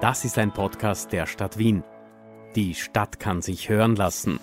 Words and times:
Das 0.00 0.24
ist 0.24 0.38
ein 0.38 0.50
Podcast 0.50 1.12
der 1.12 1.26
Stadt 1.26 1.58
Wien. 1.58 1.84
Die 2.56 2.74
Stadt 2.74 3.20
kann 3.20 3.42
sich 3.42 3.68
hören 3.68 3.96
lassen. 3.96 4.40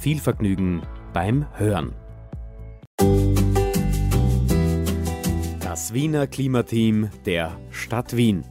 Viel 0.00 0.18
Vergnügen 0.20 0.80
beim 1.12 1.44
Hören. 1.58 1.92
Das 5.60 5.92
Wiener 5.92 6.26
Klimateam 6.26 7.10
der 7.26 7.58
Stadt 7.68 8.16
Wien. 8.16 8.42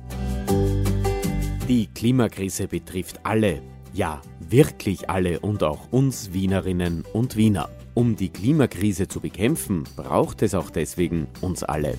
Die 1.67 1.87
Klimakrise 1.87 2.67
betrifft 2.67 3.21
alle, 3.23 3.63
ja 3.91 4.21
wirklich 4.39 5.09
alle 5.09 5.39
und 5.39 5.63
auch 5.63 5.91
uns 5.91 6.31
Wienerinnen 6.31 7.05
und 7.11 7.37
Wiener. 7.37 7.69
Um 7.95 8.15
die 8.17 8.29
Klimakrise 8.29 9.07
zu 9.07 9.19
bekämpfen, 9.19 9.85
braucht 9.95 10.43
es 10.43 10.53
auch 10.53 10.69
deswegen 10.69 11.25
uns 11.41 11.63
alle 11.63 11.95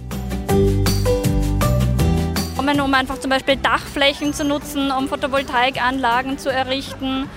um 2.94 3.00
einfach 3.00 3.18
zum 3.18 3.30
Beispiel 3.30 3.56
Dachflächen 3.56 4.32
zu 4.32 4.44
nutzen, 4.44 4.92
um 4.92 5.08
Photovoltaikanlagen 5.08 6.38
zu 6.38 6.48
errichten. 6.48 7.28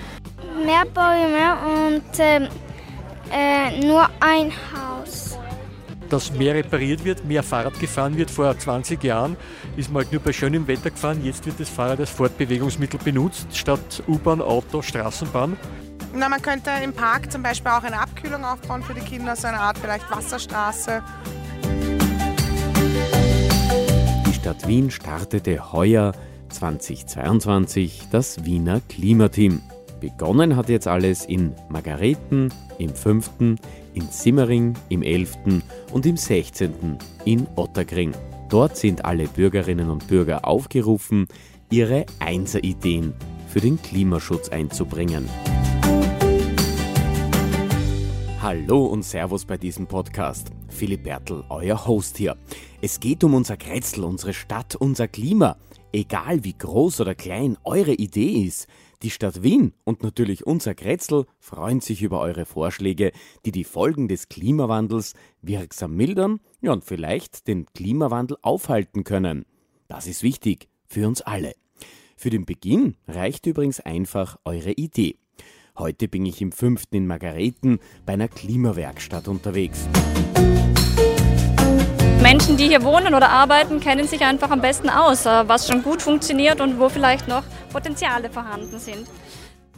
Mehr 0.64 0.84
Bäume 0.94 1.56
und 1.88 2.18
äh, 2.20 2.48
äh, 3.32 3.84
nur 3.84 4.08
ein 4.20 4.52
Haus. 4.72 5.36
Dass 6.08 6.32
mehr 6.32 6.54
repariert 6.54 7.04
wird, 7.04 7.24
mehr 7.24 7.42
Fahrrad 7.42 7.78
gefahren 7.80 8.16
wird. 8.16 8.30
Vor 8.30 8.56
20 8.56 9.02
Jahren 9.02 9.36
ist 9.76 9.90
man 9.90 10.04
halt 10.04 10.12
nur 10.12 10.22
bei 10.22 10.32
schönem 10.32 10.66
Wetter 10.68 10.90
gefahren. 10.90 11.24
Jetzt 11.24 11.44
wird 11.44 11.58
das 11.58 11.68
Fahrrad 11.68 11.98
als 11.98 12.10
Fortbewegungsmittel 12.10 13.00
benutzt, 13.02 13.48
statt 13.52 14.02
U-Bahn, 14.06 14.40
Auto, 14.40 14.80
Straßenbahn. 14.80 15.56
Na, 16.14 16.28
man 16.28 16.40
könnte 16.40 16.70
im 16.82 16.92
Park 16.92 17.32
zum 17.32 17.42
Beispiel 17.42 17.72
auch 17.72 17.82
eine 17.82 17.98
Abkühlung 17.98 18.44
aufbauen 18.44 18.82
für 18.84 18.94
die 18.94 19.00
Kinder, 19.00 19.34
so 19.34 19.48
eine 19.48 19.58
Art 19.58 19.76
vielleicht 19.78 20.08
Wasserstraße 20.08 21.02
Stadt 24.48 24.66
Wien 24.66 24.90
startete 24.90 25.74
heuer 25.74 26.12
2022 26.48 28.04
das 28.10 28.46
Wiener 28.46 28.80
Klimateam. 28.88 29.60
Begonnen 30.00 30.56
hat 30.56 30.70
jetzt 30.70 30.88
alles 30.88 31.26
in 31.26 31.52
Margareten 31.68 32.50
im 32.78 32.94
5., 32.94 33.30
in 33.92 34.08
Simmering 34.10 34.72
im 34.88 35.02
11. 35.02 35.36
und 35.92 36.06
im 36.06 36.16
16. 36.16 36.96
in 37.26 37.46
Otterkring. 37.56 38.12
Dort 38.48 38.78
sind 38.78 39.04
alle 39.04 39.28
Bürgerinnen 39.28 39.90
und 39.90 40.08
Bürger 40.08 40.46
aufgerufen, 40.46 41.28
ihre 41.70 42.06
Einser-Ideen 42.18 43.12
für 43.48 43.60
den 43.60 43.82
Klimaschutz 43.82 44.48
einzubringen. 44.48 45.28
Hallo 48.40 48.86
und 48.86 49.02
Servus 49.02 49.44
bei 49.44 49.56
diesem 49.56 49.88
Podcast. 49.88 50.52
Philipp 50.68 51.02
Bertel, 51.02 51.42
euer 51.48 51.88
Host 51.88 52.16
hier. 52.16 52.36
Es 52.80 53.00
geht 53.00 53.24
um 53.24 53.34
unser 53.34 53.56
Kretzel, 53.56 54.04
unsere 54.04 54.32
Stadt, 54.32 54.76
unser 54.76 55.08
Klima. 55.08 55.56
Egal 55.92 56.44
wie 56.44 56.56
groß 56.56 57.00
oder 57.00 57.16
klein 57.16 57.58
eure 57.64 57.94
Idee 57.94 58.44
ist, 58.44 58.68
die 59.02 59.10
Stadt 59.10 59.42
Wien 59.42 59.74
und 59.82 60.04
natürlich 60.04 60.46
unser 60.46 60.76
Kretzel 60.76 61.26
freuen 61.40 61.80
sich 61.80 62.00
über 62.00 62.20
eure 62.20 62.46
Vorschläge, 62.46 63.10
die 63.44 63.50
die 63.50 63.64
Folgen 63.64 64.06
des 64.06 64.28
Klimawandels 64.28 65.14
wirksam 65.42 65.96
mildern 65.96 66.38
ja, 66.60 66.70
und 66.70 66.84
vielleicht 66.84 67.48
den 67.48 67.66
Klimawandel 67.66 68.36
aufhalten 68.42 69.02
können. 69.02 69.46
Das 69.88 70.06
ist 70.06 70.22
wichtig 70.22 70.68
für 70.86 71.08
uns 71.08 71.22
alle. 71.22 71.54
Für 72.14 72.30
den 72.30 72.44
Beginn 72.44 72.94
reicht 73.08 73.46
übrigens 73.46 73.80
einfach 73.80 74.38
eure 74.44 74.70
Idee. 74.70 75.16
Heute 75.78 76.08
bin 76.08 76.26
ich 76.26 76.42
im 76.42 76.50
fünften 76.50 76.96
in 76.96 77.06
Margareten 77.06 77.78
bei 78.04 78.14
einer 78.14 78.26
Klimawerkstatt 78.26 79.28
unterwegs. 79.28 79.86
Menschen, 82.20 82.56
die 82.56 82.66
hier 82.66 82.82
wohnen 82.82 83.14
oder 83.14 83.30
arbeiten, 83.30 83.78
kennen 83.78 84.08
sich 84.08 84.22
einfach 84.22 84.50
am 84.50 84.60
besten 84.60 84.90
aus, 84.90 85.24
äh, 85.24 85.46
was 85.46 85.68
schon 85.68 85.84
gut 85.84 86.02
funktioniert 86.02 86.60
und 86.60 86.80
wo 86.80 86.88
vielleicht 86.88 87.28
noch 87.28 87.44
Potenziale 87.70 88.28
vorhanden 88.28 88.80
sind. 88.80 89.06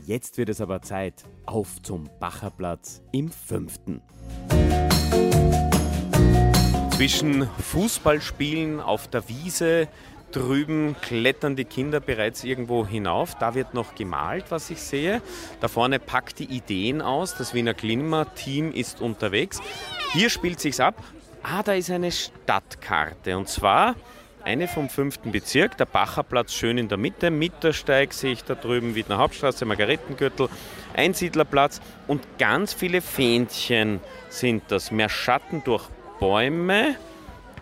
Jetzt 0.07 0.39
wird 0.39 0.49
es 0.49 0.63
aber 0.63 0.81
Zeit. 0.81 1.23
Auf 1.45 1.83
zum 1.83 2.09
Bacherplatz 2.19 3.03
im 3.13 3.31
fünften. 3.31 4.01
Zwischen 6.97 7.47
Fußballspielen 7.59 8.81
auf 8.81 9.09
der 9.09 9.29
Wiese 9.29 9.89
drüben 10.33 10.97
klettern 11.01 11.57
die 11.57 11.65
Kinder 11.65 12.01
bereits 12.01 12.45
irgendwo 12.45 12.87
hinauf. 12.87 13.35
Da 13.37 13.55
wird 13.55 13.75
noch 13.75 13.95
gemalt, 13.95 14.47
was 14.51 14.71
ich 14.71 14.81
sehe. 14.81 15.23
Da 15.61 15.69
vorne 15.69 15.99
packt 15.99 16.39
die 16.39 16.45
Ideen 16.45 17.03
aus. 17.03 17.37
Das 17.37 17.55
Wiener 17.55 17.75
Klimateam 17.75 18.73
ist 18.73 19.01
unterwegs. 19.01 19.61
Hier 20.13 20.31
spielt 20.31 20.61
sich's 20.61 20.81
ab. 20.81 20.95
Ah, 21.43 21.63
da 21.63 21.73
ist 21.73 21.91
eine 21.91 22.13
Stadtkarte 22.13 23.37
und 23.37 23.49
zwar 23.49 23.95
eine 24.43 24.69
vom 24.69 24.89
fünften 24.89 25.33
Bezirk, 25.33 25.77
der 25.77 25.85
Bacherplatz 25.85 26.55
schön 26.55 26.79
in 26.79 26.89
der 26.89 26.97
Mitte, 26.97 27.31
Mittersteig 27.31 28.13
sehe 28.13 28.33
ich 28.33 28.45
da 28.45 28.55
drüben, 28.55 28.95
Wiedner 28.95 29.19
Hauptstraße, 29.19 29.65
Margaretengürtel, 29.67 30.49
Einsiedlerplatz 30.95 31.81
und 32.07 32.27
ganz 32.39 32.73
viele 32.73 33.03
Fähnchen 33.03 34.01
sind 34.29 34.63
das. 34.69 34.91
Mehr 34.91 35.09
Schatten 35.09 35.63
durch 35.65 35.85
Bäume, 36.21 36.97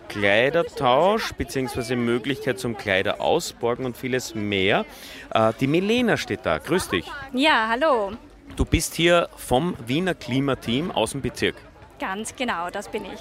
Kleidertausch 0.09 1.31
bzw. 1.33 1.95
Möglichkeit 1.95 2.59
zum 2.59 2.75
Kleiderausborgen 2.75 3.85
und 3.85 3.95
vieles 3.95 4.35
mehr. 4.35 4.85
Äh, 5.33 5.53
die 5.59 5.67
Melena 5.67 6.17
steht 6.17 6.45
da. 6.45 6.57
Grüß 6.57 6.89
dich. 6.89 7.05
Ja, 7.31 7.69
hallo. 7.69 8.11
Du 8.55 8.65
bist 8.65 8.95
hier 8.95 9.29
vom 9.37 9.75
Wiener 9.85 10.15
Klimateam 10.15 10.91
aus 10.91 11.11
dem 11.11 11.21
Bezirk. 11.21 11.55
Ganz 11.99 12.35
genau, 12.35 12.69
das 12.69 12.89
bin 12.89 13.05
ich. 13.05 13.19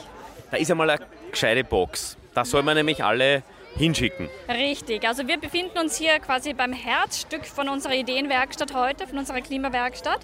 Da 0.51 0.57
ist 0.57 0.71
einmal 0.71 0.91
eine 0.91 1.05
gescheite 1.31 1.63
Box. 1.63 2.17
Da 2.35 2.45
soll 2.45 2.63
man 2.63 2.75
nämlich 2.77 3.05
alle 3.05 3.43
hinschicken. 3.79 4.29
Richtig, 4.49 5.07
also 5.07 5.27
wir 5.27 5.39
befinden 5.39 5.79
uns 5.79 5.97
hier 5.97 6.19
quasi 6.19 6.53
beim 6.53 6.73
Herzstück 6.73 7.47
von 7.47 7.69
unserer 7.69 7.95
Ideenwerkstatt 7.95 8.75
heute, 8.75 9.07
von 9.07 9.19
unserer 9.19 9.41
Klimawerkstatt. 9.41 10.21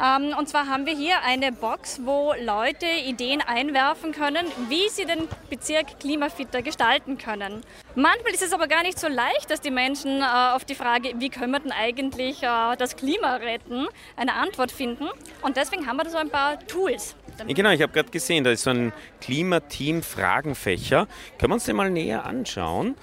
Ähm, 0.00 0.34
und 0.38 0.48
zwar 0.48 0.68
haben 0.68 0.86
wir 0.86 0.94
hier 0.94 1.22
eine 1.24 1.50
Box, 1.50 2.00
wo 2.04 2.34
Leute 2.40 2.86
Ideen 2.86 3.40
einwerfen 3.40 4.12
können, 4.12 4.46
wie 4.68 4.88
sie 4.90 5.06
den 5.06 5.26
Bezirk 5.50 5.98
klimafitter 5.98 6.62
gestalten 6.62 7.18
können. 7.18 7.62
Manchmal 7.94 8.32
ist 8.32 8.42
es 8.42 8.52
aber 8.52 8.68
gar 8.68 8.82
nicht 8.82 8.98
so 8.98 9.08
leicht, 9.08 9.50
dass 9.50 9.60
die 9.60 9.70
Menschen 9.70 10.20
äh, 10.20 10.24
auf 10.54 10.64
die 10.64 10.74
Frage, 10.74 11.14
wie 11.16 11.30
können 11.30 11.52
wir 11.52 11.60
denn 11.60 11.72
eigentlich 11.72 12.42
äh, 12.42 12.76
das 12.76 12.96
Klima 12.96 13.36
retten, 13.36 13.88
eine 14.16 14.34
Antwort 14.34 14.70
finden. 14.70 15.08
Und 15.42 15.56
deswegen 15.56 15.86
haben 15.86 15.96
wir 15.96 16.04
da 16.04 16.10
so 16.10 16.18
ein 16.18 16.30
paar 16.30 16.58
Tools. 16.66 17.16
Ja, 17.46 17.54
genau, 17.54 17.70
ich 17.70 17.82
habe 17.82 17.92
gerade 17.92 18.10
gesehen, 18.10 18.44
da 18.44 18.50
ist 18.50 18.62
so 18.62 18.70
ein 18.70 18.92
Klimateam-Fragenfächer. 19.20 21.06
Können 21.38 21.50
wir 21.50 21.54
uns 21.54 21.64
den 21.64 21.76
mal 21.76 21.90
näher 21.90 22.26
anschauen? 22.26 22.96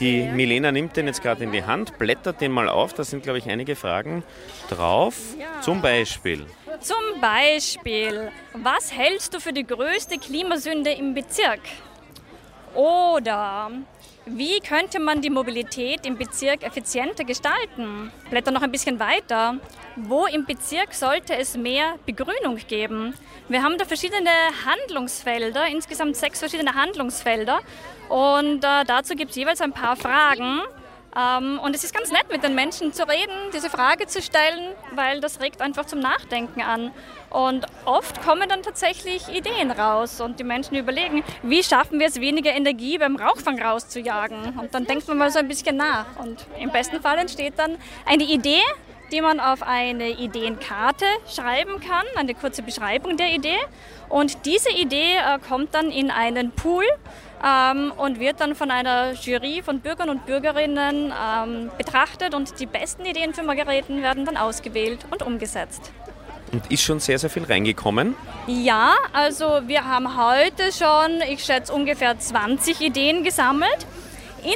Die 0.00 0.24
Milena 0.24 0.72
nimmt 0.72 0.96
den 0.96 1.06
jetzt 1.06 1.22
gerade 1.22 1.44
in 1.44 1.52
die 1.52 1.64
Hand, 1.64 1.98
blättert 1.98 2.40
den 2.40 2.52
mal 2.52 2.68
auf. 2.68 2.92
Da 2.92 3.04
sind, 3.04 3.22
glaube 3.22 3.38
ich, 3.38 3.48
einige 3.48 3.76
Fragen 3.76 4.24
drauf. 4.68 5.16
Zum 5.60 5.80
Beispiel. 5.80 6.44
Zum 6.80 7.20
Beispiel, 7.20 8.30
was 8.52 8.92
hältst 8.92 9.32
du 9.32 9.40
für 9.40 9.52
die 9.52 9.66
größte 9.66 10.18
Klimasünde 10.18 10.90
im 10.92 11.14
Bezirk? 11.14 11.60
Oder 12.74 13.70
wie 14.26 14.58
könnte 14.58 14.98
man 14.98 15.22
die 15.22 15.30
Mobilität 15.30 16.04
im 16.04 16.18
Bezirk 16.18 16.64
effizienter 16.64 17.22
gestalten? 17.22 18.10
Blätter 18.28 18.50
noch 18.50 18.62
ein 18.62 18.72
bisschen 18.72 18.98
weiter. 18.98 19.58
Wo 19.94 20.26
im 20.26 20.44
Bezirk 20.44 20.94
sollte 20.94 21.36
es 21.36 21.56
mehr 21.56 21.94
Begrünung 22.06 22.56
geben? 22.66 23.14
Wir 23.48 23.62
haben 23.62 23.78
da 23.78 23.84
verschiedene 23.84 24.30
Handlungsfelder, 24.66 25.68
insgesamt 25.68 26.16
sechs 26.16 26.40
verschiedene 26.40 26.74
Handlungsfelder. 26.74 27.60
Und 28.08 28.64
äh, 28.64 28.84
dazu 28.84 29.14
gibt 29.14 29.30
es 29.30 29.36
jeweils 29.36 29.60
ein 29.60 29.72
paar 29.72 29.94
Fragen. 29.94 30.60
Ähm, 31.16 31.60
und 31.62 31.76
es 31.76 31.84
ist 31.84 31.94
ganz 31.94 32.10
nett, 32.10 32.26
mit 32.30 32.42
den 32.42 32.56
Menschen 32.56 32.92
zu 32.92 33.08
reden, 33.08 33.32
diese 33.54 33.70
Frage 33.70 34.08
zu 34.08 34.20
stellen, 34.20 34.74
weil 34.96 35.20
das 35.20 35.40
regt 35.40 35.62
einfach 35.62 35.86
zum 35.86 36.00
Nachdenken 36.00 36.62
an. 36.62 36.90
Und 37.36 37.66
oft 37.84 38.22
kommen 38.22 38.48
dann 38.48 38.62
tatsächlich 38.62 39.28
Ideen 39.28 39.70
raus 39.70 40.22
und 40.22 40.40
die 40.40 40.44
Menschen 40.44 40.74
überlegen, 40.74 41.22
wie 41.42 41.62
schaffen 41.62 42.00
wir 42.00 42.06
es, 42.06 42.18
weniger 42.18 42.50
Energie 42.50 42.96
beim 42.96 43.16
Rauchfang 43.16 43.60
rauszujagen. 43.60 44.58
Und 44.58 44.74
dann 44.74 44.86
denkt 44.86 45.06
man 45.06 45.18
mal 45.18 45.30
so 45.30 45.40
ein 45.40 45.46
bisschen 45.46 45.76
nach. 45.76 46.06
Und 46.18 46.46
im 46.58 46.70
besten 46.70 47.02
Fall 47.02 47.18
entsteht 47.18 47.58
dann 47.58 47.76
eine 48.06 48.24
Idee, 48.24 48.62
die 49.12 49.20
man 49.20 49.38
auf 49.38 49.62
eine 49.62 50.12
Ideenkarte 50.12 51.04
schreiben 51.28 51.78
kann, 51.80 52.06
eine 52.14 52.32
kurze 52.32 52.62
Beschreibung 52.62 53.18
der 53.18 53.28
Idee. 53.34 53.58
Und 54.08 54.46
diese 54.46 54.70
Idee 54.70 55.16
äh, 55.16 55.38
kommt 55.46 55.74
dann 55.74 55.90
in 55.90 56.10
einen 56.10 56.52
Pool 56.52 56.86
ähm, 57.44 57.92
und 57.98 58.18
wird 58.18 58.40
dann 58.40 58.54
von 58.54 58.70
einer 58.70 59.12
Jury 59.12 59.60
von 59.62 59.80
Bürgern 59.80 60.08
und 60.08 60.24
Bürgerinnen 60.24 61.12
ähm, 61.12 61.70
betrachtet 61.76 62.34
und 62.34 62.58
die 62.60 62.66
besten 62.66 63.04
Ideen 63.04 63.34
für 63.34 63.42
Margareten 63.42 64.02
werden 64.02 64.24
dann 64.24 64.38
ausgewählt 64.38 65.04
und 65.10 65.22
umgesetzt. 65.22 65.92
Und 66.52 66.70
ist 66.70 66.82
schon 66.82 67.00
sehr, 67.00 67.18
sehr 67.18 67.30
viel 67.30 67.44
reingekommen? 67.44 68.14
Ja, 68.46 68.94
also 69.12 69.60
wir 69.66 69.84
haben 69.84 70.16
heute 70.16 70.70
schon, 70.72 71.20
ich 71.28 71.44
schätze, 71.44 71.72
ungefähr 71.72 72.18
20 72.18 72.80
Ideen 72.80 73.24
gesammelt. 73.24 73.86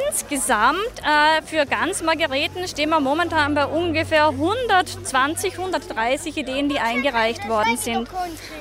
Insgesamt 0.08 0.78
äh, 1.02 1.42
für 1.42 1.66
ganz 1.66 2.02
Margareten 2.02 2.68
stehen 2.68 2.90
wir 2.90 3.00
momentan 3.00 3.54
bei 3.54 3.66
ungefähr 3.66 4.28
120, 4.28 5.58
130 5.58 6.36
Ideen, 6.36 6.68
die 6.68 6.78
eingereicht 6.78 7.48
worden 7.48 7.76
sind. 7.76 8.08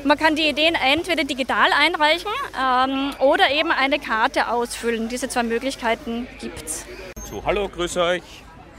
Man 0.04 0.18
kann 0.18 0.36
die 0.36 0.50
Ideen 0.50 0.74
entweder 0.74 1.24
digital 1.26 1.70
einreichen 1.78 2.31
ähm, 2.60 3.12
oder 3.20 3.52
eben 3.52 3.72
eine 3.72 4.00
Karte 4.00 4.50
ausfüllen. 4.50 5.08
Diese 5.08 5.30
zwei 5.30 5.44
Möglichkeiten 5.44 6.28
gibt 6.40 6.66
es. 6.66 6.86
So, 7.30 7.44
hallo, 7.46 7.70
grüß 7.70 7.98
euch. 7.98 8.24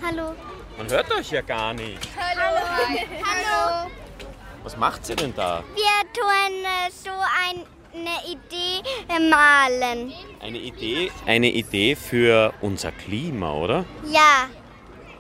Hallo. 0.05 0.35
Man 0.77 0.89
hört 0.91 1.13
euch 1.13 1.31
ja 1.31 1.43
gar 1.43 1.73
nicht. 1.75 2.09
Hallo. 2.17 2.59
Hallo. 2.89 3.50
Was 4.71 4.77
macht 4.77 5.09
ihr 5.09 5.17
denn 5.17 5.35
da? 5.35 5.65
Wir 5.75 6.13
tun 6.13 6.63
äh, 6.63 6.91
so 6.93 7.11
eine 7.11 8.21
Idee 8.25 8.89
äh, 9.09 9.19
malen. 9.19 10.13
Eine 10.41 10.59
Idee? 10.59 11.11
Eine 11.27 11.49
Idee 11.49 11.97
für 11.97 12.55
unser 12.61 12.93
Klima, 12.93 13.53
oder? 13.53 13.85
Ja, 14.13 14.47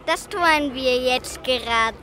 das 0.06 0.28
tun 0.28 0.40
wir 0.72 1.02
jetzt 1.02 1.42
gerade. 1.42 1.96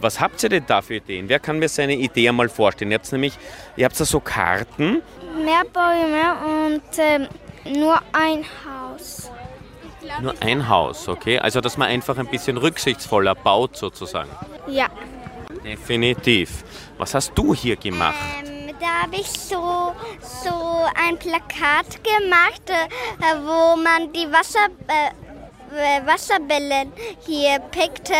Was 0.00 0.18
habt 0.18 0.42
ihr 0.42 0.48
denn 0.48 0.64
da 0.66 0.82
für 0.82 0.96
Ideen? 0.96 1.28
Wer 1.28 1.38
kann 1.38 1.60
mir 1.60 1.68
seine 1.68 1.94
Idee 1.94 2.28
einmal 2.28 2.48
vorstellen? 2.48 2.90
Ihr 2.90 2.98
habt 2.98 3.12
nämlich, 3.12 3.34
ihr 3.76 3.84
habt 3.84 4.00
da 4.00 4.04
so 4.04 4.18
Karten. 4.18 5.00
Mehr 5.36 5.62
Bäume 5.72 6.74
und 6.74 6.98
äh, 6.98 7.78
nur 7.78 8.02
ein 8.10 8.44
Haus. 8.66 9.30
Nur 10.20 10.34
ein 10.40 10.68
Haus, 10.68 11.06
okay? 11.06 11.38
Also, 11.38 11.60
dass 11.60 11.76
man 11.76 11.86
einfach 11.86 12.18
ein 12.18 12.26
bisschen 12.26 12.56
rücksichtsvoller 12.56 13.36
baut, 13.36 13.76
sozusagen. 13.76 14.30
Ja. 14.66 14.88
Definitiv. 15.64 16.64
Was 16.98 17.14
hast 17.14 17.32
du 17.34 17.54
hier 17.54 17.76
gemacht? 17.76 18.16
Ähm, 18.44 18.74
da 18.80 19.02
habe 19.02 19.16
ich 19.16 19.28
so, 19.28 19.94
so 20.20 20.84
ein 20.94 21.18
Plakat 21.18 22.02
gemacht, 22.02 22.62
äh, 22.70 23.34
wo 23.44 23.76
man 23.76 24.12
die 24.12 24.30
Wasser, 24.32 24.66
äh, 24.88 26.06
Wasserbälle 26.06 26.92
hier 27.26 27.58
pickte 27.70 28.14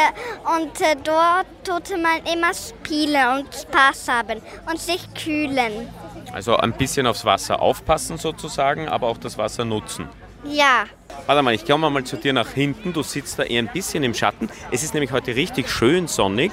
und 0.56 0.80
äh, 0.80 0.96
dort 1.02 1.46
tute 1.64 1.96
man 1.96 2.18
immer 2.32 2.52
spielen 2.54 3.38
und 3.38 3.54
Spaß 3.54 4.08
haben 4.08 4.42
und 4.70 4.78
sich 4.78 5.02
kühlen. 5.14 5.88
Also 6.32 6.56
ein 6.56 6.72
bisschen 6.72 7.06
aufs 7.06 7.24
Wasser 7.24 7.60
aufpassen 7.60 8.18
sozusagen, 8.18 8.88
aber 8.88 9.08
auch 9.08 9.18
das 9.18 9.38
Wasser 9.38 9.64
nutzen. 9.64 10.08
Ja. 10.44 10.84
Warte 11.26 11.42
mal, 11.42 11.54
ich 11.54 11.66
komme 11.66 11.90
mal 11.90 12.04
zu 12.04 12.16
dir 12.16 12.32
nach 12.32 12.50
hinten. 12.50 12.92
Du 12.92 13.02
sitzt 13.02 13.38
da 13.38 13.42
eher 13.42 13.62
ein 13.62 13.70
bisschen 13.72 14.04
im 14.04 14.14
Schatten. 14.14 14.48
Es 14.70 14.82
ist 14.82 14.94
nämlich 14.94 15.10
heute 15.10 15.34
richtig 15.34 15.68
schön 15.68 16.06
sonnig 16.06 16.52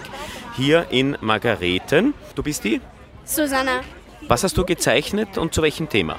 hier 0.55 0.87
in 0.89 1.17
Margareten. 1.21 2.13
Du 2.35 2.43
bist 2.43 2.63
die? 2.63 2.81
Susanna. 3.23 3.81
Was 4.27 4.43
hast 4.43 4.57
du 4.57 4.65
gezeichnet 4.65 5.37
und 5.37 5.53
zu 5.53 5.61
welchem 5.61 5.89
Thema? 5.89 6.17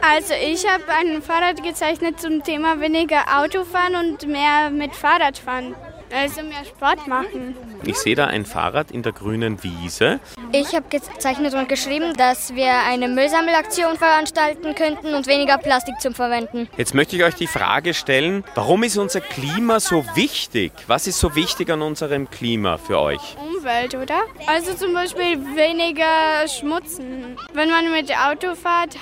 Also 0.00 0.34
ich 0.34 0.66
habe 0.68 0.84
ein 0.88 1.22
Fahrrad 1.22 1.62
gezeichnet 1.62 2.20
zum 2.20 2.42
Thema 2.42 2.80
weniger 2.80 3.40
Autofahren 3.40 3.94
und 3.96 4.26
mehr 4.26 4.70
mit 4.70 4.94
Fahrrad 4.94 5.38
fahren. 5.38 5.74
Also 6.14 6.42
mehr 6.42 6.64
Sport 6.64 7.06
machen. 7.06 7.56
Ich 7.84 7.96
sehe 7.96 8.14
da 8.14 8.26
ein 8.26 8.44
Fahrrad 8.44 8.90
in 8.90 9.02
der 9.02 9.12
grünen 9.12 9.62
Wiese. 9.62 10.20
Ich 10.52 10.74
habe 10.74 10.86
gezeichnet 10.88 11.54
und 11.54 11.68
geschrieben, 11.68 12.14
dass 12.16 12.54
wir 12.54 12.72
eine 12.86 13.08
Müllsammelaktion 13.08 13.96
veranstalten 13.96 14.74
könnten 14.74 15.14
und 15.14 15.26
weniger 15.26 15.58
Plastik 15.58 16.00
zum 16.00 16.14
Verwenden. 16.14 16.68
Jetzt 16.76 16.94
möchte 16.94 17.16
ich 17.16 17.24
euch 17.24 17.34
die 17.34 17.46
Frage 17.46 17.94
stellen, 17.94 18.44
warum 18.54 18.82
ist 18.82 18.96
unser 18.96 19.20
Klima 19.20 19.80
so 19.80 20.04
wichtig? 20.14 20.72
Was 20.86 21.06
ist 21.06 21.20
so 21.20 21.34
wichtig 21.34 21.70
an 21.70 21.82
unserem 21.82 22.30
Klima 22.30 22.78
für 22.78 22.98
euch? 22.98 23.36
Umwelt, 23.38 23.94
oder? 23.94 24.22
Also 24.46 24.74
zum 24.74 24.94
Beispiel 24.94 25.38
weniger 25.54 26.48
schmutzen. 26.48 27.36
Wenn 27.52 27.70
man 27.70 27.92
mit 27.92 28.10
Auto 28.16 28.54
fährt, 28.54 28.96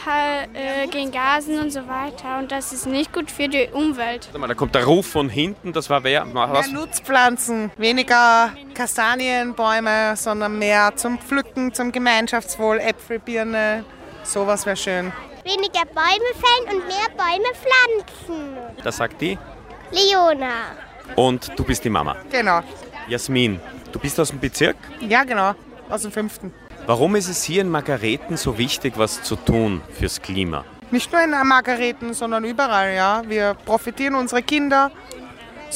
äh, 0.55 0.87
gehen 0.88 1.12
Gasen 1.12 1.58
und 1.61 1.70
so 1.70 1.87
weiter. 1.87 2.38
Und 2.38 2.50
das 2.50 2.73
ist 2.73 2.87
nicht 2.87 3.12
gut 3.12 3.31
für 3.31 3.49
die 3.49 3.69
Umwelt. 3.73 4.26
Warte 4.26 4.38
mal, 4.38 4.49
da 4.49 4.55
kommt 4.55 4.75
der 4.75 4.85
Ruf 4.85 5.06
von 5.06 5.29
hinten, 5.29 5.73
das 5.73 5.88
war 5.91 6.03
wer? 6.05 6.26
Was? 6.32 6.70
Mehr 6.70 6.81
Nutzpflanzen, 6.96 7.70
weniger 7.76 8.52
Kastanienbäume, 8.72 10.16
sondern 10.16 10.58
mehr 10.58 10.96
zum 10.96 11.19
Pflücken, 11.19 11.75
zum 11.75 11.93
Gemeinschaftswohl, 11.93 12.78
Äpfel, 12.78 13.19
Birne, 13.19 13.84
sowas 14.22 14.64
wäre 14.64 14.76
schön. 14.76 15.12
Weniger 15.44 15.84
Bäume 15.94 16.32
fällen 16.32 16.78
und 16.78 16.87
mehr 16.87 17.08
Bäume 17.14 17.48
pflanzen. 17.52 18.56
Das 18.82 18.96
sagt 18.96 19.20
die. 19.20 19.38
Leona. 19.90 20.72
Und 21.16 21.52
du 21.58 21.64
bist 21.64 21.84
die 21.84 21.90
Mama. 21.90 22.16
Genau. 22.31 22.62
Jasmin, 23.08 23.60
du 23.93 23.98
bist 23.98 24.19
aus 24.19 24.31
dem 24.31 24.40
Bezirk. 24.40 24.76
Ja, 25.00 25.25
genau. 25.25 25.52
Aus 25.90 26.00
dem 26.00 26.12
fünften. 26.12 26.54
Warum 26.87 27.14
ist 27.14 27.28
es 27.28 27.44
hier 27.44 27.60
in 27.60 27.69
Margareten 27.69 28.38
so 28.38 28.56
wichtig, 28.56 28.94
was 28.96 29.22
zu 29.22 29.37
tun 29.37 29.82
fürs 29.93 30.22
Klima? 30.22 30.64
Nicht 30.90 31.12
nur 31.12 31.22
in 31.22 31.31
Margareten, 31.31 32.14
sondern 32.14 32.44
überall, 32.44 32.94
ja. 32.94 33.22
Wir 33.26 33.52
profitieren, 33.52 34.14
unsere 34.14 34.43
Kinder 34.43 34.90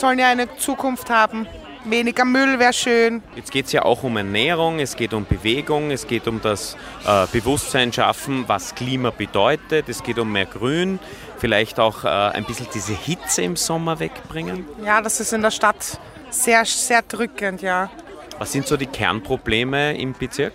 sollen 0.00 0.18
ja 0.18 0.28
eine 0.28 0.56
Zukunft 0.56 1.10
haben. 1.10 1.46
Weniger 1.84 2.24
Müll 2.24 2.58
wäre 2.58 2.72
schön. 2.72 3.22
Jetzt 3.36 3.52
geht 3.52 3.66
es 3.66 3.72
ja 3.72 3.84
auch 3.84 4.02
um 4.02 4.16
Ernährung, 4.16 4.80
es 4.80 4.96
geht 4.96 5.14
um 5.14 5.24
Bewegung, 5.24 5.90
es 5.90 6.06
geht 6.06 6.28
um 6.28 6.40
das 6.42 6.76
äh, 7.06 7.26
Bewusstsein 7.32 7.90
schaffen, 7.92 8.44
was 8.46 8.74
Klima 8.74 9.10
bedeutet, 9.10 9.88
es 9.88 10.02
geht 10.02 10.18
um 10.18 10.30
mehr 10.30 10.44
Grün, 10.44 10.98
vielleicht 11.38 11.80
auch 11.80 12.04
äh, 12.04 12.08
ein 12.08 12.44
bisschen 12.44 12.66
diese 12.74 12.92
Hitze 12.92 13.42
im 13.42 13.56
Sommer 13.56 13.98
wegbringen. 13.98 14.66
Ja, 14.84 15.00
das 15.00 15.20
ist 15.20 15.32
in 15.32 15.40
der 15.40 15.50
Stadt 15.50 15.98
sehr, 16.28 16.66
sehr 16.66 17.00
drückend, 17.00 17.62
ja. 17.62 17.90
Was 18.38 18.52
sind 18.52 18.66
so 18.66 18.76
die 18.76 18.86
Kernprobleme 18.86 19.96
im 19.96 20.12
Bezirk? 20.12 20.52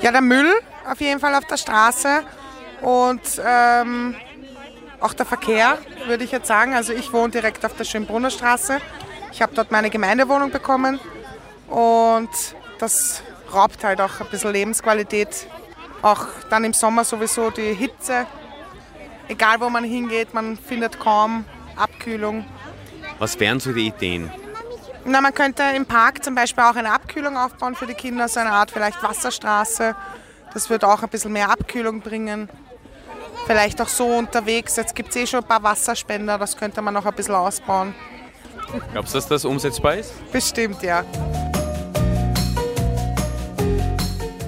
Ja, 0.00 0.10
der 0.10 0.22
Müll 0.22 0.52
auf 0.90 1.00
jeden 1.00 1.20
Fall 1.20 1.34
auf 1.36 1.44
der 1.44 1.56
Straße 1.56 2.22
und 2.80 3.20
ähm, 3.46 4.16
auch 5.00 5.14
der 5.14 5.26
Verkehr, 5.26 5.78
würde 6.06 6.24
ich 6.24 6.32
jetzt 6.32 6.48
sagen. 6.48 6.74
Also 6.74 6.92
ich 6.92 7.12
wohne 7.12 7.30
direkt 7.30 7.64
auf 7.64 7.74
der 7.74 7.84
Schönbrunner 7.84 8.30
Straße. 8.30 8.80
Ich 9.32 9.42
habe 9.42 9.54
dort 9.54 9.70
meine 9.70 9.90
Gemeindewohnung 9.90 10.50
bekommen 10.50 10.98
und 11.68 12.30
das 12.78 13.22
raubt 13.52 13.84
halt 13.84 14.00
auch 14.00 14.20
ein 14.20 14.26
bisschen 14.30 14.52
Lebensqualität. 14.52 15.46
Auch 16.02 16.26
dann 16.50 16.64
im 16.64 16.72
Sommer 16.72 17.04
sowieso 17.04 17.50
die 17.50 17.74
Hitze. 17.74 18.26
Egal 19.28 19.60
wo 19.60 19.68
man 19.68 19.84
hingeht, 19.84 20.32
man 20.32 20.56
findet 20.56 20.98
kaum 20.98 21.44
Abkühlung. 21.76 22.44
Was 23.18 23.38
wären 23.38 23.60
so 23.60 23.72
die 23.72 23.88
Ideen? 23.88 24.30
Na, 25.04 25.20
man 25.20 25.34
könnte 25.34 25.62
im 25.74 25.86
Park 25.86 26.24
zum 26.24 26.34
Beispiel 26.34 26.64
auch 26.64 26.76
eine 26.76 26.92
Abkühlung 26.92 27.36
aufbauen 27.36 27.74
für 27.74 27.86
die 27.86 27.94
Kinder, 27.94 28.28
so 28.28 28.40
eine 28.40 28.52
Art 28.52 28.70
vielleicht 28.70 29.02
Wasserstraße. 29.02 29.94
Das 30.54 30.70
wird 30.70 30.84
auch 30.84 31.02
ein 31.02 31.08
bisschen 31.08 31.32
mehr 31.32 31.50
Abkühlung 31.50 32.00
bringen. 32.00 32.48
Vielleicht 33.46 33.80
auch 33.80 33.88
so 33.88 34.06
unterwegs. 34.06 34.76
Jetzt 34.76 34.94
gibt 34.94 35.10
es 35.10 35.16
eh 35.16 35.26
schon 35.26 35.40
ein 35.40 35.46
paar 35.46 35.62
Wasserspender, 35.62 36.38
das 36.38 36.56
könnte 36.56 36.82
man 36.82 36.94
noch 36.94 37.06
ein 37.06 37.14
bisschen 37.14 37.34
ausbauen. 37.34 37.94
Glaubst 38.92 39.14
du, 39.14 39.18
dass 39.18 39.28
das 39.28 39.44
umsetzbar 39.44 39.94
ist? 39.96 40.12
Bestimmt, 40.30 40.82
ja. 40.82 41.04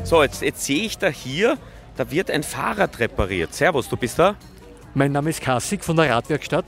So, 0.04 0.22
jetzt, 0.22 0.42
jetzt 0.42 0.64
sehe 0.64 0.82
ich 0.82 0.98
da 0.98 1.08
hier, 1.08 1.56
da 1.96 2.10
wird 2.10 2.30
ein 2.30 2.42
Fahrrad 2.42 2.98
repariert. 2.98 3.54
Servus, 3.54 3.88
du 3.88 3.96
bist 3.96 4.18
da? 4.18 4.34
Mein 4.92 5.12
Name 5.12 5.30
ist 5.30 5.40
Kassig 5.40 5.84
von 5.84 5.96
der 5.96 6.10
Radwerkstatt 6.10 6.66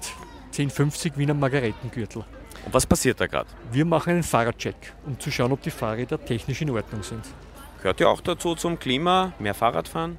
1050 0.52 1.17
Wiener 1.17 1.35
Margaretenkürtel. 1.35 2.25
Und 2.64 2.75
was 2.75 2.87
passiert 2.87 3.21
da 3.21 3.26
gerade? 3.26 3.49
Wir 3.73 3.85
machen 3.85 4.11
einen 4.11 4.23
Fahrradcheck, 4.23 4.76
um 5.07 5.19
zu 5.19 5.31
schauen, 5.31 5.50
ob 5.52 5.61
die 5.62 5.71
Fahrräder 5.71 6.25
technisch 6.25 6.62
in 6.62 6.71
Ordnung 6.71 7.02
sind. 7.02 7.25
Gehört 7.79 7.99
ja 7.99 8.09
auch 8.09 8.21
dazu 8.21 8.55
zum 8.55 8.79
Klima, 8.79 9.33
mehr 9.41 9.55
Fahrradfahren? 9.55 10.19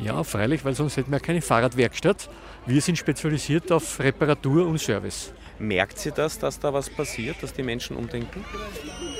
Ja, 0.00 0.22
freilich, 0.24 0.64
weil 0.64 0.74
sonst 0.74 0.96
hätten 0.96 1.10
wir 1.10 1.20
keine 1.20 1.40
Fahrradwerkstatt. 1.40 2.28
Wir 2.66 2.80
sind 2.80 2.98
spezialisiert 2.98 3.72
auf 3.72 3.98
Reparatur 3.98 4.66
und 4.66 4.78
Service. 4.78 5.32
Merkt 5.58 5.98
sie 5.98 6.12
das, 6.12 6.38
dass 6.38 6.60
da 6.60 6.72
was 6.72 6.90
passiert, 6.90 7.42
dass 7.42 7.54
die 7.54 7.62
Menschen 7.62 7.96
umdenken? 7.96 8.44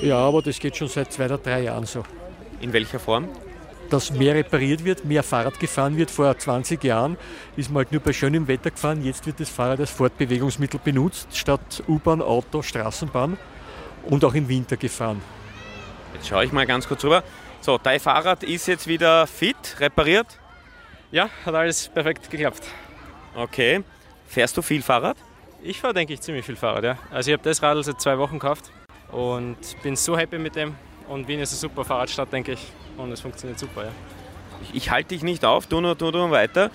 Ja, 0.02 0.18
aber 0.18 0.42
das 0.42 0.59
geht 0.59 0.76
schon 0.76 0.88
seit 0.88 1.12
zwei 1.12 1.25
oder 1.26 1.38
drei 1.38 1.62
Jahren 1.62 1.87
so. 1.87 2.02
In 2.61 2.73
welcher 2.73 2.99
Form? 2.99 3.28
Dass 3.88 4.11
mehr 4.11 4.35
repariert 4.35 4.85
wird, 4.85 5.04
mehr 5.04 5.23
Fahrrad 5.23 5.59
gefahren 5.59 5.97
wird. 5.97 6.11
Vor 6.11 6.37
20 6.37 6.83
Jahren 6.85 7.16
ist 7.56 7.71
man 7.71 7.85
halt 7.85 7.92
nur 7.92 8.02
bei 8.02 8.12
schönem 8.12 8.49
Wetter 8.49 8.71
gefahren. 8.71 9.02
Jetzt 9.02 9.26
wird 9.26 9.40
das 9.40 9.49
Fahrrad 9.49 9.80
als 9.80 9.90
Fortbewegungsmittel 9.90 10.80
benutzt, 10.83 11.28
statt 11.37 11.83
U-Bahn, 11.88 12.21
Auto, 12.21 12.62
Straßenbahn 12.62 13.38
und 14.04 14.25
auch 14.25 14.35
im 14.35 14.49
Winter 14.49 14.76
gefahren. 14.76 15.23
Jetzt 16.14 16.28
schaue 16.28 16.45
ich 16.45 16.52
mal 16.52 16.66
ganz 16.66 16.87
kurz 16.87 17.04
rüber. 17.04 17.23
So, 17.61 17.78
dein 17.78 18.00
Fahrrad 18.00 18.42
ist 18.42 18.66
jetzt 18.66 18.87
wieder 18.87 19.26
fit, 19.26 19.76
repariert? 19.78 20.26
Ja, 21.13 21.31
hat 21.45 21.55
alles 21.55 21.89
perfekt 21.89 22.31
geklappt. 22.31 22.63
Okay. 23.35 23.85
Fährst 24.27 24.57
du 24.57 24.63
viel 24.63 24.83
Fahrrad? 24.83 25.17
Ich 25.63 25.81
fahre, 25.81 25.95
denke 25.95 26.13
ich, 26.13 26.21
ziemlich 26.21 26.45
viel 26.45 26.57
Fahrrad, 26.57 26.85
ja. 26.85 26.99
Also 27.11 27.31
ich 27.31 27.35
habe 27.35 27.49
das 27.49 27.63
Radl 27.63 27.83
seit 27.85 28.01
zwei 28.01 28.19
Wochen 28.19 28.39
gekauft 28.39 28.71
und 29.13 29.57
bin 29.83 29.95
so 29.97 30.19
happy 30.19 30.39
mit 30.39 30.57
dem. 30.57 30.75
Und 31.09 31.29
Wien 31.29 31.41
ist 31.41 31.53
eine 31.53 31.59
super 31.59 31.85
Fahrradstadt, 31.85 32.33
denke 32.33 32.53
ich. 32.53 32.73
Und 32.97 33.13
es 33.13 33.21
funktioniert 33.21 33.59
super, 33.59 33.85
ja. 33.85 33.93
Ich, 34.63 34.75
ich 34.75 34.91
halte 34.91 35.11
dich 35.11 35.23
nicht 35.23 35.45
auf, 35.45 35.67
du 35.67 35.81
nur, 35.81 35.95
du 35.95 36.11
nur 36.11 36.31
weiter. 36.31 36.71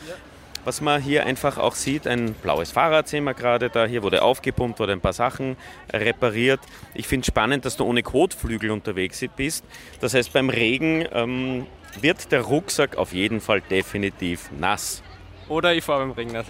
Was 0.63 0.79
man 0.79 1.01
hier 1.01 1.25
einfach 1.25 1.57
auch 1.57 1.73
sieht, 1.73 2.05
ein 2.05 2.33
blaues 2.33 2.71
Fahrrad 2.71 3.07
sehen 3.07 3.23
wir 3.23 3.33
gerade 3.33 3.71
da. 3.71 3.85
Hier 3.85 4.03
wurde 4.03 4.21
aufgepumpt, 4.21 4.79
wurde 4.79 4.91
ein 4.91 5.01
paar 5.01 5.13
Sachen 5.13 5.57
repariert. 5.91 6.59
Ich 6.93 7.07
finde 7.07 7.21
es 7.21 7.27
spannend, 7.27 7.65
dass 7.65 7.77
du 7.77 7.85
ohne 7.85 8.03
Kotflügel 8.03 8.69
unterwegs 8.69 9.25
bist. 9.35 9.65
Das 10.01 10.13
heißt, 10.13 10.31
beim 10.33 10.49
Regen 10.49 11.07
ähm, 11.13 11.65
wird 11.99 12.31
der 12.31 12.41
Rucksack 12.41 12.95
auf 12.97 13.11
jeden 13.11 13.41
Fall 13.41 13.61
definitiv 13.61 14.51
nass. 14.51 15.01
Oder 15.49 15.73
ich 15.73 15.83
fahre 15.83 16.05
beim 16.05 16.11
Regen 16.11 16.31
nicht. 16.31 16.49